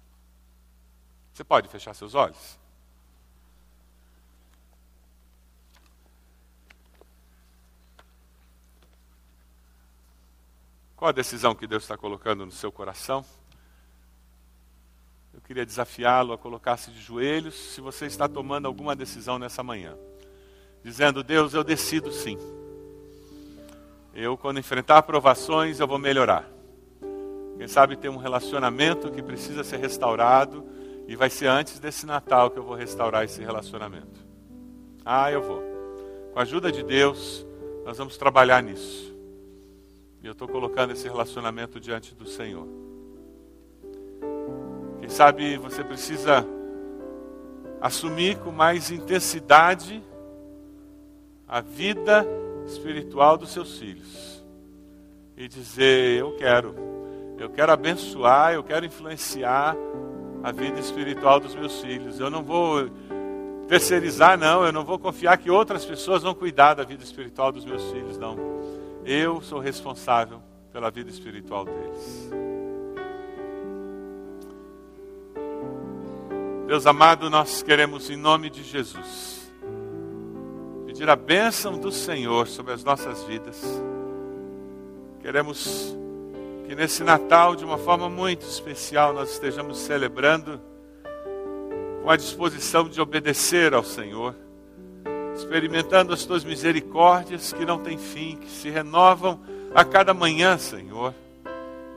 Você 1.33 1.43
pode 1.43 1.69
fechar 1.69 1.95
seus 1.95 2.15
olhos? 2.15 2.61
Qual 11.03 11.09
a 11.09 11.13
decisão 11.13 11.53
que 11.53 11.67
Deus 11.67 11.83
está 11.83 11.97
colocando 11.97 12.47
no 12.47 12.53
seu 12.53 12.71
coração? 12.71 13.25
Eu 15.35 15.41
queria 15.41 15.67
desafiá-lo 15.67 16.33
a 16.33 16.39
colocar-se 16.39 16.93
de 16.93 17.01
joelhos 17.01 17.57
se 17.57 17.81
você 17.81 18.07
está 18.07 18.29
tomando 18.29 18.67
alguma 18.67 18.95
decisão 18.95 19.37
nessa 19.37 19.65
manhã. 19.65 19.97
Dizendo, 20.81 21.25
Deus, 21.25 21.55
eu 21.55 21.65
decido 21.65 22.13
sim. 22.13 22.39
Eu, 24.15 24.39
quando 24.39 24.61
enfrentar 24.61 25.03
provações, 25.03 25.81
eu 25.81 25.89
vou 25.89 25.99
melhorar. 25.99 26.49
Quem 27.59 27.67
sabe 27.67 27.97
tem 27.97 28.09
um 28.09 28.17
relacionamento 28.17 29.11
que 29.11 29.25
precisa 29.25 29.65
ser 29.65 29.79
restaurado 29.79 30.65
e 31.09 31.17
vai 31.17 31.31
ser 31.31 31.49
antes 31.49 31.81
desse 31.81 32.07
Natal 32.07 32.49
que 32.49 32.61
eu 32.61 32.65
vou 32.65 32.77
restaurar 32.77 33.25
esse 33.25 33.43
relacionamento. 33.43 34.25
Ah, 35.05 35.33
eu 35.33 35.43
vou. 35.43 35.65
Com 36.33 36.39
a 36.39 36.43
ajuda 36.43 36.71
de 36.71 36.85
Deus, 36.85 37.45
nós 37.85 37.99
vamos 37.99 38.17
trabalhar 38.17 38.63
nisso. 38.63 39.12
E 40.23 40.27
eu 40.27 40.33
estou 40.33 40.47
colocando 40.47 40.93
esse 40.93 41.09
relacionamento 41.09 41.81
diante 41.81 42.15
do 42.15 42.27
Senhor. 42.27 42.69
Quem 45.01 45.09
sabe 45.09 45.57
você 45.57 45.83
precisa 45.83 46.47
assumir 47.81 48.39
com 48.39 48.53
mais 48.53 48.93
intensidade 48.93 50.01
a 51.49 51.61
vida 51.61 52.25
espiritual 52.69 53.37
dos 53.37 53.51
seus 53.51 53.77
filhos. 53.79 54.45
E 55.37 55.49
dizer: 55.49 56.21
Eu 56.21 56.37
quero, 56.37 56.73
eu 57.37 57.51
quero 57.51 57.73
abençoar, 57.73 58.53
eu 58.53 58.63
quero 58.63 58.87
influenciar 58.87 59.77
a 60.41 60.53
vida 60.53 60.79
espiritual 60.79 61.41
dos 61.41 61.57
meus 61.57 61.81
filhos. 61.81 62.21
Eu 62.21 62.31
não 62.31 62.45
vou 62.45 62.89
terceirizar, 63.67 64.39
não, 64.39 64.65
eu 64.65 64.73
não 64.73 64.85
vou 64.85 65.01
confiar 65.01 65.37
que 65.37 65.51
outras 65.51 65.85
pessoas 65.85 66.23
vão 66.23 66.33
cuidar 66.33 66.75
da 66.75 66.85
vida 66.85 67.03
espiritual 67.03 67.51
dos 67.51 67.65
meus 67.65 67.91
filhos, 67.91 68.17
não. 68.19 68.52
Eu 69.05 69.41
sou 69.43 69.59
responsável 69.59 70.41
pela 70.73 70.91
vida 70.91 71.11
espiritual 71.11 71.65
deles. 71.65 72.31
Deus 76.69 76.87
amado, 76.87 77.29
nós 77.29 77.63
queremos, 77.63 78.09
em 78.09 78.17
nome 78.17 78.49
de 78.49 78.63
Jesus, 78.63 79.53
pedir 80.87 81.11
a 81.11 81.17
bênção 81.17 81.77
do 81.77 81.91
Senhor 81.91 82.47
sobre 82.47 82.73
as 82.73 82.85
nossas 82.85 83.25
vidas. 83.25 83.61
Queremos 85.21 85.97
que 86.67 86.75
nesse 86.75 87.03
Natal, 87.03 87.57
de 87.57 87.65
uma 87.65 87.79
forma 87.79 88.09
muito 88.09 88.47
especial, 88.47 89.13
nós 89.13 89.33
estejamos 89.33 89.79
celebrando 89.79 90.61
com 92.03 92.09
a 92.09 92.17
disposição 92.17 92.89
de 92.89 93.01
obedecer 93.01 93.75
ao 93.75 93.83
Senhor 93.83 94.35
experimentando 95.43 96.15
as 96.15 96.25
tuas 96.25 96.45
misericórdias 96.45 97.53
que 97.53 97.67
não 97.67 97.79
têm 97.79 97.99
fim, 97.99 98.37
que 98.37 98.49
se 98.49 98.71
renovam 98.71 99.41
a 99.75 99.85
cada 99.85 100.15
manhã, 100.15 100.57
Senhor, 100.57 101.13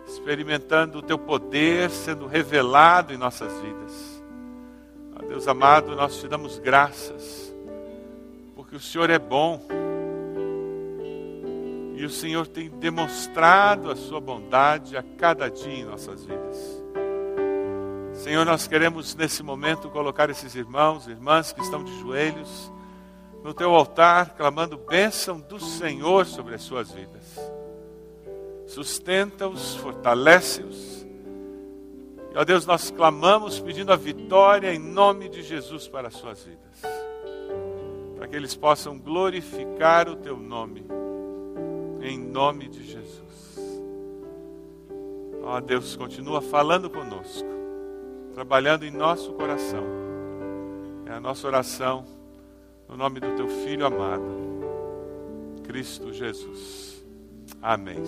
experimentando 0.08 0.98
o 0.98 1.02
teu 1.02 1.18
poder 1.18 1.92
sendo 1.92 2.26
revelado 2.26 3.14
em 3.14 3.18
nossas 3.18 3.54
vidas. 3.62 4.24
Ó 5.16 5.28
Deus 5.28 5.48
amado, 5.48 5.96
nós 5.96 6.20
te 6.20 6.28
damos 6.28 6.58
graças, 6.58 7.56
porque 8.56 8.76
o 8.76 8.80
Senhor 8.80 9.12
é 9.12 9.20
bom 9.20 9.62
e 11.96 12.04
o 12.04 12.10
Senhor 12.10 12.48
tem 12.48 12.70
demonstrado 12.70 13.92
a 13.92 13.96
sua 13.96 14.20
bondade 14.20 14.98
a 14.98 15.04
cada 15.04 15.50
dia 15.50 15.82
em 15.82 15.86
nossas 15.86 16.26
vidas. 16.26 16.84
Senhor, 18.16 18.44
nós 18.44 18.68
queremos 18.68 19.14
nesse 19.14 19.44
momento 19.44 19.88
colocar 19.90 20.32
esses 20.32 20.56
irmãos, 20.56 21.08
irmãs 21.08 21.54
que 21.54 21.62
estão 21.62 21.84
de 21.84 21.96
joelhos, 22.00 22.74
no 23.46 23.54
teu 23.54 23.76
altar, 23.76 24.34
clamando 24.36 24.76
bênção 24.76 25.40
do 25.40 25.60
Senhor 25.60 26.26
sobre 26.26 26.56
as 26.56 26.64
suas 26.64 26.92
vidas. 26.92 27.40
Sustenta-os, 28.66 29.76
fortalece-os. 29.76 31.06
E, 32.34 32.36
ó 32.36 32.44
Deus, 32.44 32.66
nós 32.66 32.90
clamamos 32.90 33.60
pedindo 33.60 33.94
a 33.94 33.96
vitória 33.96 34.74
em 34.74 34.80
nome 34.80 35.30
de 35.30 35.44
Jesus 35.44 35.88
para 35.88 36.08
as 36.08 36.16
suas 36.16 36.44
vidas. 36.44 36.82
Para 38.18 38.28
que 38.28 38.36
eles 38.36 38.56
possam 38.56 38.98
glorificar 38.98 40.10
o 40.10 40.16
teu 40.16 40.38
nome. 40.38 40.84
Em 42.02 42.18
nome 42.18 42.68
de 42.68 42.84
Jesus. 42.84 43.60
Ó 45.44 45.62
Deus, 45.62 45.96
continua 45.96 46.42
falando 46.42 46.90
conosco, 46.90 47.48
trabalhando 48.34 48.86
em 48.86 48.92
nosso 48.92 49.34
coração. 49.34 49.84
É 51.06 51.12
a 51.12 51.20
nossa 51.20 51.46
oração 51.46 52.15
no 52.88 52.96
nome 52.96 53.20
do 53.20 53.36
teu 53.36 53.48
Filho 53.48 53.86
amado, 53.86 54.24
Cristo 55.64 56.14
Jesus. 56.14 57.04
Amém. 57.62 58.04